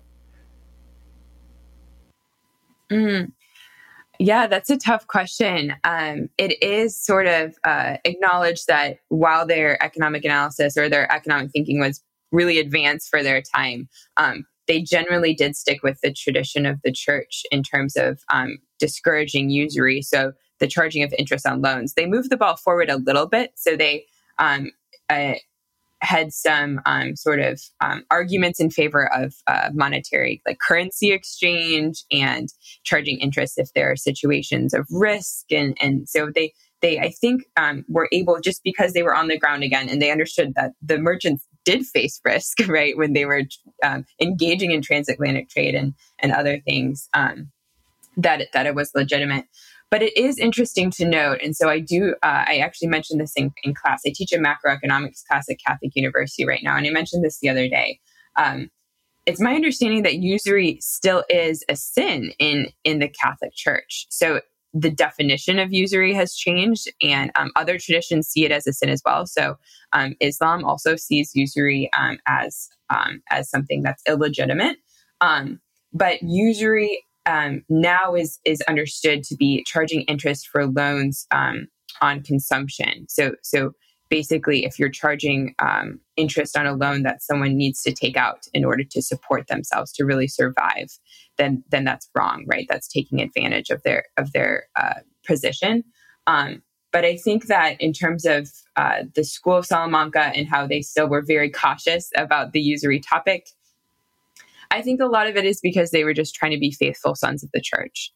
Mm. 2.89 3.31
Yeah, 4.19 4.47
that's 4.47 4.69
a 4.69 4.77
tough 4.77 5.07
question. 5.07 5.73
Um, 5.85 6.29
it 6.37 6.61
is 6.61 7.01
sort 7.01 7.25
of 7.25 7.55
uh, 7.63 7.97
acknowledged 8.03 8.67
that 8.67 8.97
while 9.07 9.47
their 9.47 9.81
economic 9.81 10.25
analysis 10.25 10.77
or 10.77 10.89
their 10.89 11.09
economic 11.09 11.51
thinking 11.51 11.79
was 11.79 12.03
really 12.33 12.59
advanced 12.59 13.09
for 13.09 13.23
their 13.23 13.41
time, 13.41 13.87
um, 14.17 14.45
they 14.67 14.81
generally 14.81 15.33
did 15.33 15.55
stick 15.55 15.81
with 15.83 16.01
the 16.01 16.13
tradition 16.13 16.65
of 16.65 16.81
the 16.83 16.91
church 16.91 17.43
in 17.49 17.63
terms 17.63 17.95
of 17.95 18.21
um, 18.31 18.57
discouraging 18.77 19.49
usury. 19.49 20.01
So 20.01 20.33
the 20.59 20.67
charging 20.67 21.01
of 21.01 21.13
interest 21.17 21.47
on 21.47 21.61
loans. 21.61 21.93
They 21.93 22.05
moved 22.05 22.29
the 22.29 22.37
ball 22.37 22.57
forward 22.57 22.89
a 22.89 22.97
little 22.97 23.25
bit. 23.25 23.53
So 23.55 23.77
they 23.77 24.05
um, 24.37 24.71
uh, 25.07 25.35
had 26.01 26.31
some 26.33 26.79
um, 26.85 27.15
sort 27.15 27.39
of 27.39 27.61
um, 27.81 28.03
arguments 28.09 28.59
in 28.59 28.69
favor 28.69 29.11
of 29.13 29.33
uh, 29.47 29.69
monetary, 29.73 30.41
like 30.45 30.59
currency 30.59 31.11
exchange 31.11 32.03
and 32.11 32.49
charging 32.83 33.19
interest 33.19 33.57
if 33.57 33.73
there 33.73 33.91
are 33.91 33.95
situations 33.95 34.73
of 34.73 34.87
risk. 34.91 35.51
And, 35.51 35.77
and 35.81 36.07
so 36.07 36.29
they, 36.33 36.53
they, 36.81 36.99
I 36.99 37.11
think, 37.11 37.43
um, 37.57 37.83
were 37.89 38.07
able 38.13 38.39
just 38.39 38.63
because 38.63 38.93
they 38.93 39.03
were 39.03 39.15
on 39.15 39.27
the 39.27 39.37
ground 39.37 39.63
again 39.63 39.89
and 39.89 40.01
they 40.01 40.11
understood 40.11 40.53
that 40.55 40.71
the 40.81 40.97
merchants 40.97 41.45
did 41.65 41.85
face 41.85 42.19
risk, 42.25 42.59
right, 42.67 42.97
when 42.97 43.13
they 43.13 43.25
were 43.25 43.43
um, 43.83 44.05
engaging 44.21 44.71
in 44.71 44.81
transatlantic 44.81 45.49
trade 45.49 45.75
and, 45.75 45.93
and 46.19 46.31
other 46.31 46.59
things, 46.61 47.09
um, 47.13 47.51
that, 48.15 48.47
that 48.53 48.65
it 48.65 48.75
was 48.75 48.91
legitimate. 48.95 49.45
But 49.91 50.03
it 50.03 50.15
is 50.15 50.37
interesting 50.37 50.91
to 50.91 51.05
note, 51.05 51.39
and 51.43 51.55
so 51.55 51.67
I 51.67 51.79
do, 51.79 52.13
uh, 52.21 52.43
I 52.47 52.57
actually 52.57 52.89
mentioned 52.89 53.19
this 53.19 53.33
in, 53.35 53.51
in, 53.63 53.73
class. 53.73 54.01
I 54.05 54.13
teach 54.13 54.31
a 54.31 54.37
macroeconomics 54.37 55.25
class 55.27 55.49
at 55.49 55.57
Catholic 55.65 55.95
University 55.95 56.45
right 56.45 56.61
now, 56.63 56.77
and 56.77 56.85
I 56.85 56.91
mentioned 56.91 57.23
this 57.23 57.39
the 57.39 57.49
other 57.49 57.67
day. 57.67 57.99
Um, 58.35 58.69
it's 59.25 59.41
my 59.41 59.55
understanding 59.55 60.03
that 60.03 60.17
usury 60.17 60.77
still 60.79 61.23
is 61.29 61.63
a 61.69 61.75
sin 61.75 62.31
in 62.39 62.67
in 62.83 62.99
the 62.99 63.09
Catholic 63.09 63.53
Church. 63.55 64.05
So 64.09 64.41
the 64.73 64.91
definition 64.91 65.57
of 65.57 65.73
usury 65.73 66.13
has 66.13 66.35
changed, 66.35 66.87
and 67.01 67.31
um, 67.35 67.51
other 67.55 67.79
traditions 67.79 68.27
see 68.27 68.45
it 68.45 68.51
as 68.51 68.67
a 68.67 68.73
sin 68.73 68.89
as 68.89 69.01
well. 69.03 69.25
So 69.25 69.57
um, 69.93 70.15
Islam 70.19 70.63
also 70.63 70.95
sees 70.95 71.31
usury 71.33 71.89
um, 71.97 72.19
as 72.27 72.69
um, 72.89 73.21
as 73.31 73.49
something 73.49 73.81
that's 73.81 74.03
illegitimate. 74.07 74.77
Um, 75.21 75.59
but 75.93 76.21
usury 76.21 77.03
um, 77.29 77.63
now 77.69 78.15
is 78.15 78.39
is 78.43 78.61
understood 78.67 79.23
to 79.23 79.35
be 79.35 79.63
charging 79.65 80.01
interest 80.03 80.47
for 80.47 80.65
loans 80.65 81.27
um, 81.31 81.67
on 82.01 82.23
consumption. 82.23 83.05
So 83.07 83.35
so 83.43 83.73
basically, 84.09 84.65
if 84.65 84.79
you're 84.79 84.89
charging 84.89 85.53
um, 85.59 85.99
interest 86.17 86.57
on 86.57 86.65
a 86.65 86.73
loan 86.73 87.03
that 87.03 87.21
someone 87.21 87.55
needs 87.55 87.83
to 87.83 87.93
take 87.93 88.17
out 88.17 88.47
in 88.53 88.65
order 88.65 88.83
to 88.83 89.01
support 89.01 89.47
themselves 89.47 89.91
to 89.93 90.05
really 90.05 90.27
survive, 90.27 90.89
then 91.37 91.63
then 91.69 91.83
that's 91.83 92.09
wrong, 92.15 92.45
right? 92.47 92.65
That's 92.69 92.87
taking 92.87 93.21
advantage 93.21 93.69
of 93.69 93.83
their 93.83 94.05
of 94.17 94.31
their 94.33 94.67
uh, 94.75 95.01
position. 95.25 95.83
Um, 96.25 96.63
but 96.91 97.05
I 97.05 97.17
think 97.17 97.45
that 97.45 97.79
in 97.79 97.93
terms 97.93 98.25
of 98.25 98.49
uh, 98.75 99.03
the 99.13 99.23
School 99.23 99.57
of 99.57 99.65
Salamanca 99.67 100.31
and 100.35 100.47
how 100.47 100.65
they 100.65 100.81
still 100.81 101.07
were 101.07 101.21
very 101.21 101.51
cautious 101.51 102.09
about 102.15 102.51
the 102.51 102.61
usury 102.61 102.99
topic, 102.99 103.49
I 104.71 104.81
think 104.81 105.01
a 105.01 105.07
lot 105.07 105.27
of 105.27 105.35
it 105.35 105.45
is 105.45 105.59
because 105.61 105.91
they 105.91 106.03
were 106.03 106.13
just 106.13 106.35
trying 106.35 106.51
to 106.51 106.59
be 106.59 106.71
faithful 106.71 107.15
sons 107.15 107.43
of 107.43 107.49
the 107.53 107.61
church. 107.61 108.11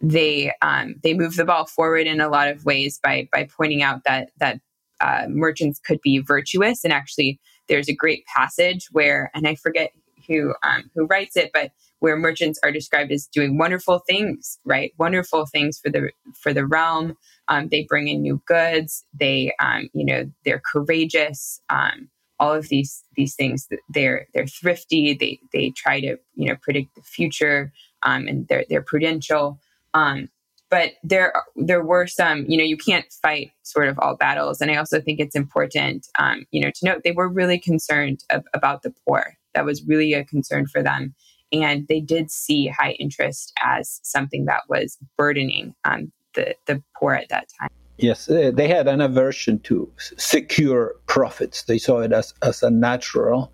They 0.00 0.52
um, 0.62 0.96
they 1.02 1.14
moved 1.14 1.36
the 1.36 1.44
ball 1.44 1.66
forward 1.66 2.06
in 2.06 2.20
a 2.20 2.28
lot 2.28 2.48
of 2.48 2.64
ways 2.64 3.00
by 3.02 3.28
by 3.32 3.48
pointing 3.56 3.82
out 3.82 4.02
that 4.04 4.30
that 4.38 4.60
uh, 5.00 5.26
merchants 5.28 5.78
could 5.78 6.00
be 6.02 6.18
virtuous, 6.18 6.84
and 6.84 6.92
actually, 6.92 7.40
there's 7.68 7.88
a 7.88 7.94
great 7.94 8.24
passage 8.26 8.88
where, 8.92 9.30
and 9.34 9.48
I 9.48 9.54
forget 9.54 9.90
who 10.28 10.54
um, 10.62 10.90
who 10.94 11.06
writes 11.06 11.36
it, 11.36 11.50
but 11.52 11.72
where 12.00 12.16
merchants 12.16 12.58
are 12.62 12.72
described 12.72 13.10
as 13.10 13.26
doing 13.26 13.58
wonderful 13.58 14.02
things, 14.06 14.58
right? 14.64 14.92
Wonderful 14.98 15.46
things 15.46 15.78
for 15.78 15.90
the 15.90 16.10
for 16.40 16.52
the 16.52 16.66
realm. 16.66 17.16
Um, 17.48 17.68
they 17.68 17.86
bring 17.88 18.08
in 18.08 18.22
new 18.22 18.42
goods. 18.46 19.04
They, 19.18 19.52
um, 19.60 19.88
you 19.92 20.04
know, 20.04 20.30
they're 20.44 20.62
courageous. 20.72 21.60
Um, 21.70 22.10
all 22.38 22.52
of 22.52 22.68
these 22.68 23.02
these 23.16 23.34
things 23.34 23.68
they're 23.88 24.26
they're 24.34 24.46
thrifty 24.46 25.14
they 25.14 25.40
they 25.52 25.70
try 25.70 26.00
to 26.00 26.16
you 26.34 26.48
know 26.48 26.56
predict 26.62 26.94
the 26.94 27.02
future 27.02 27.72
um, 28.02 28.26
and 28.26 28.46
they're 28.48 28.64
they're 28.68 28.82
prudential. 28.82 29.60
Um, 29.94 30.28
but 30.68 30.92
there 31.02 31.32
there 31.54 31.84
were 31.84 32.06
some 32.06 32.44
you 32.46 32.56
know 32.56 32.64
you 32.64 32.76
can't 32.76 33.06
fight 33.22 33.52
sort 33.62 33.88
of 33.88 33.98
all 33.98 34.16
battles. 34.16 34.60
And 34.60 34.70
i 34.70 34.76
also 34.76 35.00
think 35.00 35.20
it's 35.20 35.36
important 35.36 36.06
um, 36.18 36.46
you 36.50 36.60
know 36.60 36.70
to 36.70 36.84
note 36.84 37.02
they 37.04 37.12
were 37.12 37.28
really 37.28 37.58
concerned 37.58 38.24
ab- 38.30 38.44
about 38.54 38.82
the 38.82 38.94
poor. 39.06 39.36
That 39.54 39.64
was 39.64 39.84
really 39.86 40.12
a 40.12 40.24
concern 40.24 40.66
for 40.66 40.82
them. 40.82 41.14
And 41.52 41.86
they 41.88 42.00
did 42.00 42.30
see 42.30 42.66
high 42.66 42.92
interest 42.92 43.52
as 43.64 44.00
something 44.02 44.46
that 44.46 44.62
was 44.68 44.98
burdening 45.16 45.74
um, 45.84 46.12
the 46.34 46.54
the 46.66 46.82
poor 46.98 47.14
at 47.14 47.28
that 47.28 47.48
time 47.60 47.70
Yes, 47.98 48.28
uh, 48.28 48.50
they 48.52 48.68
had 48.68 48.88
an 48.88 49.00
aversion 49.00 49.58
to 49.60 49.90
secure 50.18 50.96
profits. 51.06 51.62
They 51.62 51.78
saw 51.78 52.00
it 52.00 52.12
as, 52.12 52.34
as 52.42 52.62
a 52.62 52.70
natural 52.70 53.52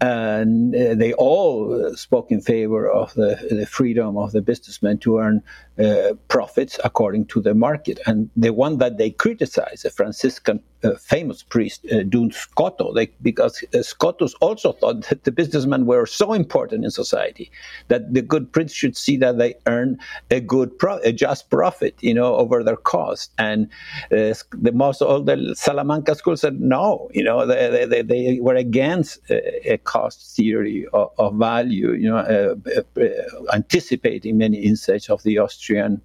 and 0.00 0.74
uh, 0.74 0.94
they 0.94 1.14
all 1.14 1.94
spoke 1.96 2.30
in 2.30 2.42
favor 2.42 2.88
of 2.88 3.14
the, 3.14 3.38
the, 3.50 3.66
freedom 3.66 4.18
of 4.18 4.32
the 4.32 4.42
businessmen 4.42 4.98
to 4.98 5.18
earn 5.18 5.42
uh, 5.78 6.12
profits 6.28 6.78
according 6.84 7.24
to 7.26 7.40
the 7.40 7.54
market. 7.54 7.98
And 8.04 8.28
the 8.36 8.52
one 8.52 8.76
that 8.76 8.98
they 8.98 9.10
criticized, 9.10 9.86
a 9.86 9.90
Franciscan 9.90 10.58
uh, 10.58 10.75
famous 10.94 11.42
priest, 11.42 11.84
uh, 11.90 12.02
Duns 12.02 12.36
Scoto, 12.36 12.94
they, 12.94 13.06
because 13.22 13.64
uh, 13.74 13.82
Scotus 13.82 14.34
also 14.40 14.72
thought 14.72 15.02
that 15.08 15.24
the 15.24 15.32
businessmen 15.32 15.86
were 15.86 16.06
so 16.06 16.32
important 16.32 16.84
in 16.84 16.90
society 16.90 17.50
that 17.88 18.12
the 18.14 18.22
good 18.22 18.52
prince 18.52 18.72
should 18.72 18.96
see 18.96 19.16
that 19.16 19.38
they 19.38 19.54
earn 19.66 19.98
a 20.30 20.40
good, 20.40 20.78
pro- 20.78 21.00
a 21.04 21.12
just 21.12 21.50
profit, 21.50 21.94
you 22.00 22.14
know, 22.14 22.36
over 22.36 22.62
their 22.62 22.76
cost. 22.76 23.32
And 23.38 23.68
uh, 24.12 24.34
the 24.52 24.72
most 24.72 25.02
all 25.02 25.22
the 25.22 25.54
Salamanca 25.56 26.14
school 26.14 26.36
said 26.36 26.60
no, 26.60 27.08
you 27.12 27.24
know, 27.24 27.46
they, 27.46 27.84
they, 27.86 28.02
they 28.02 28.38
were 28.40 28.54
against 28.54 29.18
a 29.30 29.78
cost 29.78 30.36
theory 30.36 30.86
of, 30.92 31.10
of 31.18 31.34
value, 31.36 31.92
you 31.92 32.08
know, 32.10 32.18
uh, 32.18 32.54
uh, 33.00 33.06
anticipating 33.52 34.38
many 34.38 34.58
insights 34.58 35.10
of 35.10 35.22
the 35.22 35.38
Austrian 35.38 36.00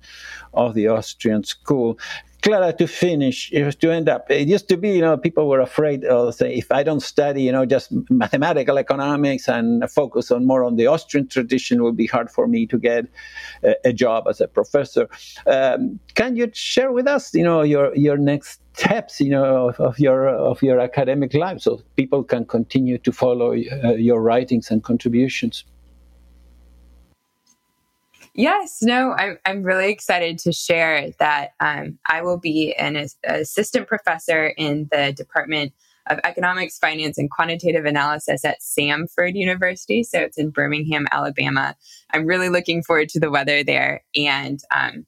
of 0.53 0.73
the 0.73 0.87
Austrian 0.87 1.43
school. 1.43 1.97
Clara, 2.41 2.73
to 2.73 2.87
finish, 2.87 3.51
to 3.51 3.91
end 3.91 4.09
up, 4.09 4.29
it 4.31 4.47
used 4.47 4.67
to 4.69 4.77
be, 4.77 4.91
you 4.91 5.01
know, 5.01 5.15
people 5.15 5.47
were 5.47 5.59
afraid 5.59 6.03
of, 6.05 6.33
say, 6.33 6.55
if 6.55 6.71
I 6.71 6.81
don't 6.81 7.01
study, 7.01 7.43
you 7.43 7.51
know, 7.51 7.65
just 7.65 7.91
mathematical 8.09 8.79
economics 8.79 9.47
and 9.47 9.89
focus 9.91 10.31
on 10.31 10.47
more 10.47 10.63
on 10.63 10.75
the 10.75 10.87
Austrian 10.87 11.27
tradition, 11.27 11.79
it 11.79 11.83
would 11.83 11.97
be 11.97 12.07
hard 12.07 12.31
for 12.31 12.47
me 12.47 12.65
to 12.67 12.79
get 12.79 13.05
a, 13.63 13.75
a 13.85 13.93
job 13.93 14.27
as 14.27 14.41
a 14.41 14.47
professor. 14.47 15.07
Um, 15.45 15.99
can 16.15 16.35
you 16.35 16.49
share 16.53 16.91
with 16.91 17.07
us, 17.07 17.33
you 17.33 17.43
know, 17.43 17.61
your 17.61 17.95
your 17.95 18.17
next 18.17 18.59
steps, 18.73 19.21
you 19.21 19.29
know, 19.29 19.69
of, 19.69 19.79
of 19.79 19.99
your 19.99 20.27
of 20.27 20.63
your 20.63 20.79
academic 20.79 21.33
life, 21.33 21.61
so 21.61 21.81
people 21.95 22.23
can 22.23 22.45
continue 22.45 22.97
to 22.97 23.11
follow 23.11 23.51
uh, 23.51 23.91
your 23.93 24.21
writings 24.21 24.71
and 24.71 24.83
contributions? 24.83 25.63
Yes, 28.33 28.81
no, 28.81 29.11
I'm, 29.11 29.37
I'm 29.45 29.63
really 29.63 29.91
excited 29.91 30.37
to 30.39 30.53
share 30.53 31.11
that 31.19 31.51
um, 31.59 31.99
I 32.09 32.21
will 32.21 32.37
be 32.37 32.73
an 32.75 33.05
assistant 33.25 33.87
professor 33.87 34.53
in 34.57 34.87
the 34.89 35.11
Department 35.11 35.73
of 36.09 36.19
Economics, 36.23 36.77
Finance, 36.79 37.17
and 37.17 37.29
Quantitative 37.29 37.85
Analysis 37.85 38.45
at 38.45 38.61
Samford 38.61 39.35
University. 39.35 40.03
So 40.03 40.19
it's 40.19 40.37
in 40.37 40.49
Birmingham, 40.49 41.07
Alabama. 41.11 41.75
I'm 42.11 42.25
really 42.25 42.47
looking 42.47 42.83
forward 42.83 43.09
to 43.09 43.19
the 43.19 43.29
weather 43.29 43.63
there. 43.63 44.01
And 44.15 44.61
um, 44.73 45.05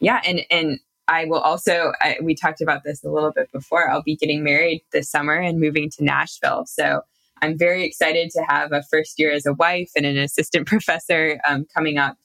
yeah, 0.00 0.20
and, 0.26 0.42
and 0.50 0.78
I 1.08 1.24
will 1.24 1.40
also, 1.40 1.92
I, 2.02 2.18
we 2.22 2.34
talked 2.34 2.60
about 2.60 2.84
this 2.84 3.02
a 3.02 3.08
little 3.08 3.32
bit 3.32 3.50
before, 3.50 3.90
I'll 3.90 4.02
be 4.02 4.16
getting 4.16 4.44
married 4.44 4.82
this 4.92 5.10
summer 5.10 5.34
and 5.34 5.58
moving 5.58 5.88
to 5.96 6.04
Nashville. 6.04 6.66
So 6.66 7.00
I'm 7.40 7.56
very 7.56 7.84
excited 7.84 8.30
to 8.32 8.42
have 8.46 8.72
a 8.72 8.82
first 8.90 9.18
year 9.18 9.32
as 9.32 9.46
a 9.46 9.54
wife 9.54 9.90
and 9.96 10.04
an 10.04 10.18
assistant 10.18 10.66
professor 10.66 11.40
um, 11.48 11.66
coming 11.74 11.96
up 11.96 12.18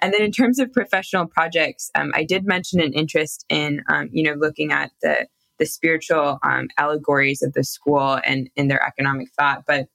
and 0.00 0.12
then 0.12 0.22
in 0.22 0.32
terms 0.32 0.58
of 0.58 0.72
professional 0.72 1.26
projects, 1.26 1.90
um, 1.94 2.12
I 2.14 2.24
did 2.24 2.46
mention 2.46 2.80
an 2.80 2.92
interest 2.92 3.44
in, 3.48 3.82
um, 3.88 4.08
you 4.12 4.22
know, 4.22 4.34
looking 4.34 4.72
at 4.72 4.90
the 5.02 5.26
the 5.58 5.66
spiritual 5.66 6.38
um, 6.44 6.68
allegories 6.78 7.42
of 7.42 7.52
the 7.52 7.64
school 7.64 8.20
and 8.24 8.48
in 8.54 8.68
their 8.68 8.82
economic 8.84 9.28
thought. 9.36 9.64
But 9.66 9.88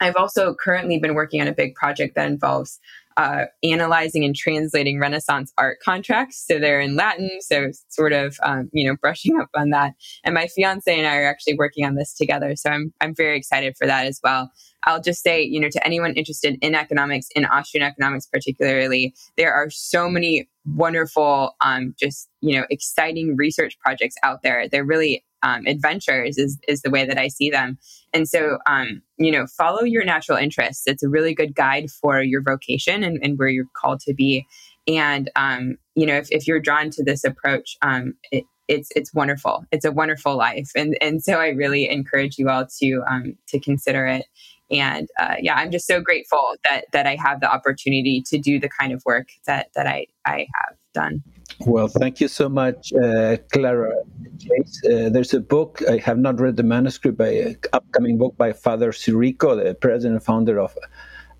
I've 0.00 0.16
also 0.16 0.54
currently 0.54 0.98
been 0.98 1.14
working 1.14 1.40
on 1.40 1.48
a 1.48 1.52
big 1.52 1.74
project 1.74 2.14
that 2.14 2.26
involves 2.26 2.80
uh, 3.16 3.44
analyzing 3.62 4.24
and 4.24 4.34
translating 4.34 4.98
Renaissance 4.98 5.52
art 5.58 5.78
contracts. 5.84 6.44
So 6.46 6.58
they're 6.58 6.80
in 6.80 6.96
Latin, 6.96 7.30
so 7.40 7.70
sort 7.88 8.12
of 8.12 8.36
um, 8.42 8.68
you 8.72 8.88
know 8.88 8.96
brushing 9.00 9.38
up 9.40 9.50
on 9.54 9.70
that. 9.70 9.94
And 10.24 10.34
my 10.34 10.46
fiance 10.48 10.96
and 10.96 11.06
I 11.06 11.16
are 11.16 11.28
actually 11.28 11.54
working 11.54 11.84
on 11.84 11.94
this 11.94 12.14
together, 12.14 12.56
so 12.56 12.70
I'm 12.70 12.92
I'm 13.00 13.14
very 13.14 13.36
excited 13.36 13.76
for 13.76 13.86
that 13.86 14.06
as 14.06 14.20
well. 14.22 14.50
I'll 14.86 15.00
just 15.00 15.22
say, 15.22 15.42
you 15.42 15.60
know, 15.60 15.70
to 15.70 15.86
anyone 15.86 16.12
interested 16.12 16.58
in 16.60 16.74
economics, 16.74 17.28
in 17.34 17.46
Austrian 17.46 17.86
economics 17.86 18.26
particularly, 18.26 19.14
there 19.36 19.52
are 19.52 19.70
so 19.70 20.10
many 20.10 20.48
wonderful, 20.66 21.56
um, 21.64 21.94
just 21.98 22.28
you 22.40 22.58
know, 22.58 22.66
exciting 22.70 23.36
research 23.36 23.78
projects 23.78 24.16
out 24.22 24.42
there. 24.42 24.68
They're 24.68 24.84
really 24.84 25.24
um, 25.44 25.66
adventures 25.66 26.38
is, 26.38 26.58
is 26.66 26.82
the 26.82 26.90
way 26.90 27.06
that 27.06 27.18
I 27.18 27.28
see 27.28 27.50
them. 27.50 27.78
And 28.12 28.28
so, 28.28 28.58
um, 28.66 29.02
you 29.18 29.30
know, 29.30 29.46
follow 29.46 29.84
your 29.84 30.04
natural 30.04 30.38
interests. 30.38 30.84
It's 30.86 31.02
a 31.02 31.08
really 31.08 31.34
good 31.34 31.54
guide 31.54 31.90
for 31.90 32.22
your 32.22 32.42
vocation 32.42 33.04
and, 33.04 33.18
and 33.22 33.38
where 33.38 33.48
you're 33.48 33.66
called 33.80 34.00
to 34.00 34.14
be. 34.14 34.46
And, 34.88 35.30
um, 35.36 35.76
you 35.94 36.06
know, 36.06 36.16
if, 36.16 36.28
if 36.30 36.46
you're 36.48 36.60
drawn 36.60 36.90
to 36.90 37.04
this 37.04 37.24
approach, 37.24 37.76
um, 37.82 38.14
it, 38.32 38.44
it's 38.66 38.88
it's 38.96 39.12
wonderful. 39.12 39.64
It's 39.72 39.84
a 39.84 39.92
wonderful 39.92 40.36
life, 40.36 40.70
and 40.74 40.96
and 41.02 41.22
so 41.22 41.34
I 41.34 41.48
really 41.48 41.88
encourage 41.88 42.38
you 42.38 42.48
all 42.48 42.66
to 42.80 43.02
um, 43.06 43.36
to 43.48 43.60
consider 43.60 44.06
it. 44.06 44.24
And 44.70 45.08
uh, 45.18 45.34
yeah, 45.40 45.54
I'm 45.56 45.70
just 45.70 45.86
so 45.86 46.00
grateful 46.00 46.40
that 46.68 46.86
that 46.92 47.06
I 47.06 47.16
have 47.16 47.40
the 47.40 47.52
opportunity 47.52 48.22
to 48.26 48.38
do 48.38 48.58
the 48.58 48.70
kind 48.70 48.92
of 48.92 49.02
work 49.04 49.28
that 49.46 49.68
that 49.74 49.86
I 49.86 50.06
I 50.24 50.46
have 50.54 50.76
done. 50.94 51.22
Well, 51.60 51.88
thank 51.88 52.20
you 52.20 52.28
so 52.28 52.48
much, 52.48 52.92
uh, 52.92 53.36
Clara. 53.52 53.94
Uh, 53.96 55.08
there's 55.08 55.34
a 55.34 55.40
book 55.40 55.82
I 55.88 55.98
have 55.98 56.18
not 56.18 56.40
read 56.40 56.56
the 56.56 56.62
manuscript, 56.62 57.16
by 57.16 57.28
an 57.28 57.56
upcoming 57.72 58.18
book 58.18 58.36
by 58.36 58.52
Father 58.52 58.92
Sirico, 58.92 59.62
the 59.62 59.74
president 59.74 60.14
and 60.14 60.24
founder 60.24 60.60
of 60.60 60.76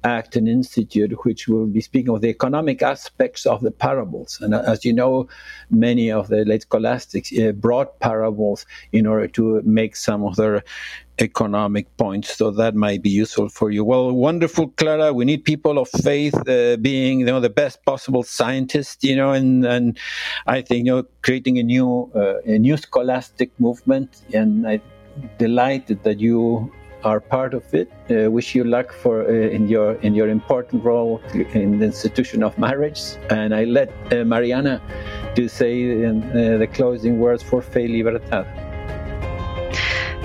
Acton 0.05 0.47
Institute, 0.47 1.13
which 1.25 1.49
will 1.49 1.67
be 1.67 1.81
speaking 1.81 2.15
of 2.15 2.21
the 2.21 2.29
economic 2.29 2.83
aspects 2.83 3.47
of 3.47 3.63
the 3.63 3.71
parables. 3.71 4.39
And 4.41 4.55
as 4.55 4.85
you 4.85 4.93
know, 4.93 5.29
many 5.71 6.13
of 6.13 6.29
the 6.29 6.45
late 6.45 6.63
scholastics 6.63 7.33
uh, 7.37 7.53
brought 7.53 7.99
parables 8.01 8.67
in 8.93 9.07
order 9.07 9.27
to 9.29 9.63
make 9.65 9.97
some 9.97 10.23
of 10.23 10.37
their 10.37 10.63
economic 11.19 11.97
points. 11.97 12.37
So 12.37 12.51
that 12.51 12.75
might 12.75 13.03
be 13.03 13.11
useful 13.11 13.49
for 13.49 13.71
you. 13.71 13.85
Well, 13.85 14.13
wonderful, 14.13 14.69
Clara. 14.69 15.13
We 15.13 15.25
need 15.25 15.45
people 15.45 15.79
of 15.79 15.89
faith 15.89 16.35
uh, 16.49 16.77
being, 16.77 17.21
you 17.21 17.27
know, 17.27 17.41
the 17.41 17.51
best 17.51 17.85
possible 17.85 18.23
scientists, 18.23 19.05
you 19.05 19.17
know, 19.17 19.33
and, 19.33 19.65
and 19.65 19.99
I 20.47 20.63
think, 20.63 20.87
you 20.87 20.97
know, 20.97 21.05
creating 21.23 21.59
a 21.59 21.63
new, 21.63 22.11
uh, 22.15 22.41
a 22.45 22.59
new 22.59 22.77
scholastic 22.77 23.51
movement. 23.61 24.23
And 24.33 24.67
I'm 24.67 24.83
delighted 25.39 26.03
that 26.03 26.19
you 26.19 26.73
are 27.05 27.21
part 27.21 27.55
of 27.55 27.63
it. 27.75 27.93
Uh, 28.11 28.31
wish 28.31 28.55
you 28.55 28.65
luck 28.65 28.93
for 28.93 29.23
uh, 29.23 29.31
in 29.31 29.69
your 29.69 29.93
in 29.97 30.15
your 30.15 30.29
important 30.29 30.83
role 30.83 31.21
in 31.53 31.79
the 31.79 31.85
institution 31.85 32.43
of 32.43 32.57
marriage. 32.59 33.01
And 33.31 33.55
I 33.55 33.65
let 33.65 33.93
uh, 34.11 34.25
Mariana 34.25 34.81
to 35.37 35.49
say 35.49 36.05
uh, 36.07 36.13
the 36.59 36.69
closing 36.73 37.19
words 37.19 37.43
for 37.43 37.61
Fe 37.61 37.87
Libertad. 37.89 38.64